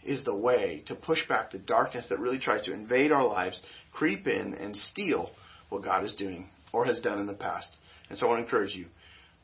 is 0.02 0.24
the 0.24 0.34
way 0.34 0.82
to 0.86 0.94
push 0.94 1.28
back 1.28 1.50
the 1.50 1.58
darkness 1.58 2.06
that 2.08 2.18
really 2.18 2.38
tries 2.38 2.62
to 2.62 2.72
invade 2.72 3.12
our 3.12 3.24
lives, 3.24 3.60
creep 3.92 4.26
in, 4.26 4.54
and 4.54 4.74
steal 4.76 5.30
what 5.68 5.84
God 5.84 6.04
is 6.04 6.14
doing 6.14 6.48
or 6.72 6.86
has 6.86 7.00
done 7.00 7.20
in 7.20 7.26
the 7.26 7.34
past. 7.34 7.68
And 8.08 8.18
so 8.18 8.26
I 8.26 8.30
want 8.30 8.40
to 8.40 8.44
encourage 8.44 8.74
you 8.74 8.86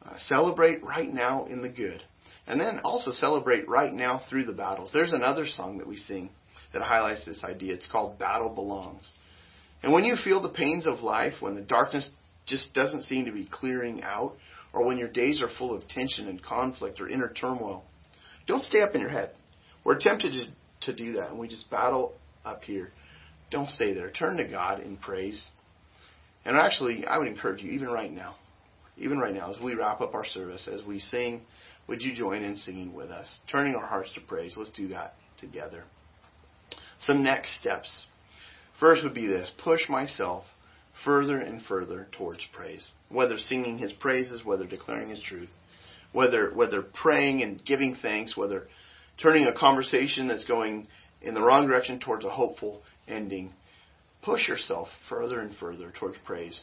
uh, 0.05 0.17
celebrate 0.27 0.83
right 0.83 1.09
now 1.09 1.47
in 1.47 1.63
the 1.63 1.71
good 1.71 2.03
and 2.47 2.61
then 2.61 2.81
also 2.85 3.13
celebrate 3.13 3.69
right 3.69 3.93
now 3.93 4.21
through 4.29 4.45
the 4.45 4.53
battles. 4.53 4.91
There's 4.93 5.13
another 5.13 5.47
song 5.47 5.79
that 5.79 5.87
we 5.87 5.97
sing 5.97 6.31
that 6.73 6.83
highlights 6.83 7.25
this 7.25 7.43
idea. 7.45 7.75
It's 7.75 7.87
called 7.91 8.19
Battle 8.19 8.55
Belongs. 8.55 9.09
And 9.83 9.93
when 9.93 10.05
you 10.05 10.17
feel 10.23 10.41
the 10.41 10.49
pains 10.49 10.87
of 10.87 11.01
life, 11.01 11.35
when 11.41 11.55
the 11.55 11.61
darkness 11.61 12.11
just 12.47 12.75
doesn't 12.75 13.03
seem 13.05 13.27
to 13.27 13.33
be 13.33 13.49
clearing 13.51 14.03
out, 14.03 14.35
or 14.73 14.85
when 14.85 14.99
your 14.99 15.09
days 15.09 15.43
are 15.43 15.49
full 15.59 15.77
of 15.77 15.87
tension 15.89 16.29
and 16.29 16.43
conflict 16.43 17.01
or 17.01 17.09
inner 17.09 17.33
turmoil, 17.33 17.85
don't 18.47 18.63
stay 18.63 18.81
up 18.81 18.95
in 18.95 19.01
your 19.01 19.11
head. 19.11 19.33
We're 19.85 19.99
tempted 19.99 20.33
to, 20.33 20.93
to 20.93 20.97
do 20.97 21.13
that, 21.15 21.31
and 21.31 21.39
we 21.39 21.49
just 21.49 21.71
battle 21.71 22.15
up 22.45 22.63
here. 22.65 22.91
Don't 23.51 23.69
stay 23.71 23.93
there. 23.93 24.11
Turn 24.11 24.37
to 24.39 24.49
God 24.49 24.81
in 24.81 24.97
praise. 24.97 25.47
And 26.45 26.57
actually, 26.57 27.05
I 27.07 27.19
would 27.19 27.29
encourage 27.29 27.63
you, 27.63 27.71
even 27.73 27.89
right 27.89 28.11
now, 28.11 28.37
even 29.03 29.19
right 29.19 29.35
now, 29.35 29.53
as 29.53 29.61
we 29.61 29.75
wrap 29.75 30.01
up 30.01 30.15
our 30.15 30.25
service, 30.25 30.69
as 30.73 30.85
we 30.85 30.99
sing 30.99 31.43
would 31.89 32.03
you 32.03 32.15
join 32.15 32.43
in 32.43 32.57
singing 32.57 32.95
with 32.95 33.11
us? 33.11 33.41
Turning 33.51 33.75
our 33.75 33.87
hearts 33.87 34.13
to 34.15 34.21
praise. 34.21 34.55
Let's 34.57 34.73
do 34.73 34.89
that 34.89 35.15
together. 35.39 35.85
Some 37.01 37.25
next 37.25 37.59
steps. 37.59 38.07
First 38.79 39.03
would 39.03 39.15
be 39.15 39.27
this 39.27 39.51
push 39.63 39.89
myself 39.89 40.45
further 41.05 41.37
and 41.37 41.63
further 41.63 42.09
towards 42.13 42.45
praise. 42.53 42.93
Whether 43.09 43.37
singing 43.37 43.79
his 43.79 43.93
praises, 43.93 44.45
whether 44.45 44.67
declaring 44.67 45.09
his 45.09 45.21
truth, 45.21 45.51
whether 46.13 46.51
whether 46.55 46.83
praying 46.83 47.43
and 47.43 47.65
giving 47.65 47.97
thanks, 48.01 48.37
whether 48.37 48.69
turning 49.21 49.47
a 49.47 49.59
conversation 49.59 50.29
that's 50.29 50.45
going 50.45 50.87
in 51.21 51.35
the 51.35 51.43
wrong 51.43 51.67
direction 51.67 51.99
towards 51.99 52.25
a 52.25 52.31
hopeful 52.31 52.83
ending. 53.09 53.53
Push 54.23 54.49
yourself 54.49 54.89
further 55.09 55.41
and 55.41 55.57
further 55.57 55.93
towards 55.99 56.17
praise. 56.25 56.63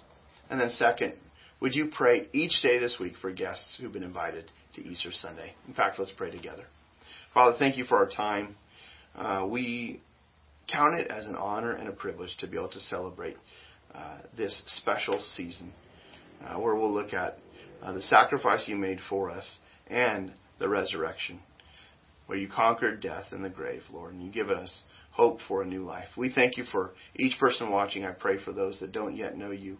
And 0.50 0.62
then 0.62 0.70
second, 0.70 1.14
would 1.62 1.76
you 1.76 1.90
pray 1.92 2.28
each 2.34 2.62
day 2.62 2.80
this 2.80 2.98
week 3.00 3.14
for 3.22 3.32
guests 3.32 3.78
who've 3.80 3.92
been 3.92 4.04
invited 4.04 4.52
to 4.76 4.82
Easter 4.82 5.12
Sunday? 5.12 5.54
In 5.68 5.74
fact, 5.74 6.00
let's 6.00 6.12
pray 6.16 6.32
together. 6.32 6.66
Father, 7.34 7.58
thank 7.60 7.78
you 7.78 7.84
for 7.84 7.98
our 7.98 8.10
time. 8.10 8.56
Uh, 9.16 9.46
we 9.50 10.02
count 10.72 11.00
it 11.00 11.12
as 11.12 11.26
an 11.26 11.36
honor 11.36 11.74
and 11.74 11.90
a 11.90 11.92
privilege 11.92 12.36
to 12.40 12.48
be 12.48 12.58
able 12.58 12.70
to 12.70 12.80
celebrate 12.82 13.36
uh, 13.94 14.20
this 14.38 14.62
special 14.68 15.22
season 15.36 15.74
uh, 16.46 16.56
where 16.60 16.76
we'll 16.76 16.94
look 16.94 17.14
at 17.14 17.38
uh, 17.82 17.92
the 17.94 18.02
sacrifice 18.02 18.66
you 18.68 18.76
made 18.76 19.00
for 19.10 19.30
us 19.30 19.46
and 19.88 20.32
the 20.60 20.70
resurrection, 20.70 21.42
where 22.28 22.38
you 22.38 22.48
conquered 22.48 23.02
death 23.02 23.26
and 23.32 23.44
the 23.44 23.50
grave, 23.50 23.82
Lord, 23.92 24.14
and 24.14 24.24
you 24.24 24.32
give 24.32 24.50
us 24.50 24.84
hope 25.12 25.40
for 25.48 25.62
a 25.62 25.66
new 25.66 25.82
life. 25.82 26.08
We 26.16 26.32
thank 26.32 26.58
you 26.58 26.64
for 26.72 26.92
each 27.16 27.40
person 27.40 27.72
watching. 27.72 28.06
I 28.06 28.12
pray 28.12 28.38
for 28.44 28.54
those 28.54 28.80
that 28.80 28.92
don't 28.92 29.16
yet 29.16 29.38
know 29.38 29.52
you, 29.52 29.78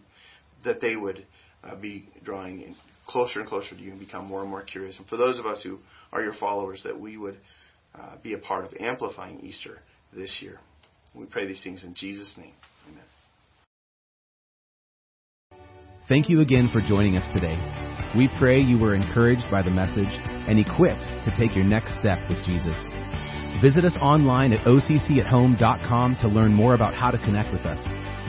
that 0.64 0.80
they 0.80 0.96
would 0.96 1.26
uh, 1.64 1.76
be 1.76 2.08
drawing 2.24 2.62
in 2.62 2.76
closer 3.06 3.40
and 3.40 3.48
closer 3.48 3.74
to 3.74 3.82
you 3.82 3.90
and 3.90 4.00
become 4.00 4.26
more 4.26 4.42
and 4.42 4.50
more 4.50 4.62
curious. 4.62 4.96
And 4.98 5.06
for 5.08 5.16
those 5.16 5.38
of 5.38 5.46
us 5.46 5.62
who 5.62 5.78
are 6.12 6.22
your 6.22 6.34
followers, 6.34 6.80
that 6.84 6.98
we 6.98 7.16
would 7.16 7.36
uh, 7.94 8.16
be 8.22 8.34
a 8.34 8.38
part 8.38 8.64
of 8.64 8.72
amplifying 8.78 9.40
Easter 9.40 9.78
this 10.14 10.38
year. 10.40 10.58
We 11.14 11.26
pray 11.26 11.46
these 11.46 11.62
things 11.62 11.82
in 11.82 11.94
Jesus' 11.94 12.32
name. 12.36 12.54
Amen. 12.88 13.02
Thank 16.08 16.28
you 16.28 16.40
again 16.40 16.70
for 16.72 16.80
joining 16.80 17.16
us 17.16 17.26
today. 17.34 17.56
We 18.16 18.28
pray 18.38 18.60
you 18.60 18.78
were 18.78 18.94
encouraged 18.94 19.50
by 19.50 19.62
the 19.62 19.70
message 19.70 20.10
and 20.10 20.58
equipped 20.58 21.02
to 21.24 21.32
take 21.36 21.54
your 21.54 21.64
next 21.64 21.98
step 21.98 22.18
with 22.28 22.38
Jesus. 22.44 22.76
Visit 23.62 23.84
us 23.84 23.96
online 24.00 24.52
at 24.52 24.64
occathome.com 24.66 26.16
to 26.20 26.28
learn 26.28 26.52
more 26.52 26.74
about 26.74 26.94
how 26.94 27.10
to 27.10 27.18
connect 27.18 27.52
with 27.52 27.62
us. 27.62 27.80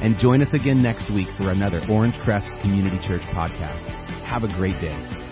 And 0.02 0.18
join 0.18 0.42
us 0.42 0.54
again 0.54 0.82
next 0.82 1.12
week 1.14 1.28
for 1.38 1.52
another 1.52 1.82
Orange 1.90 2.16
Crest 2.24 2.50
Community 2.62 2.98
Church 3.08 3.22
podcast. 3.34 3.86
Have 4.26 4.44
a 4.44 4.48
great 4.48 4.80
day. 4.82 5.31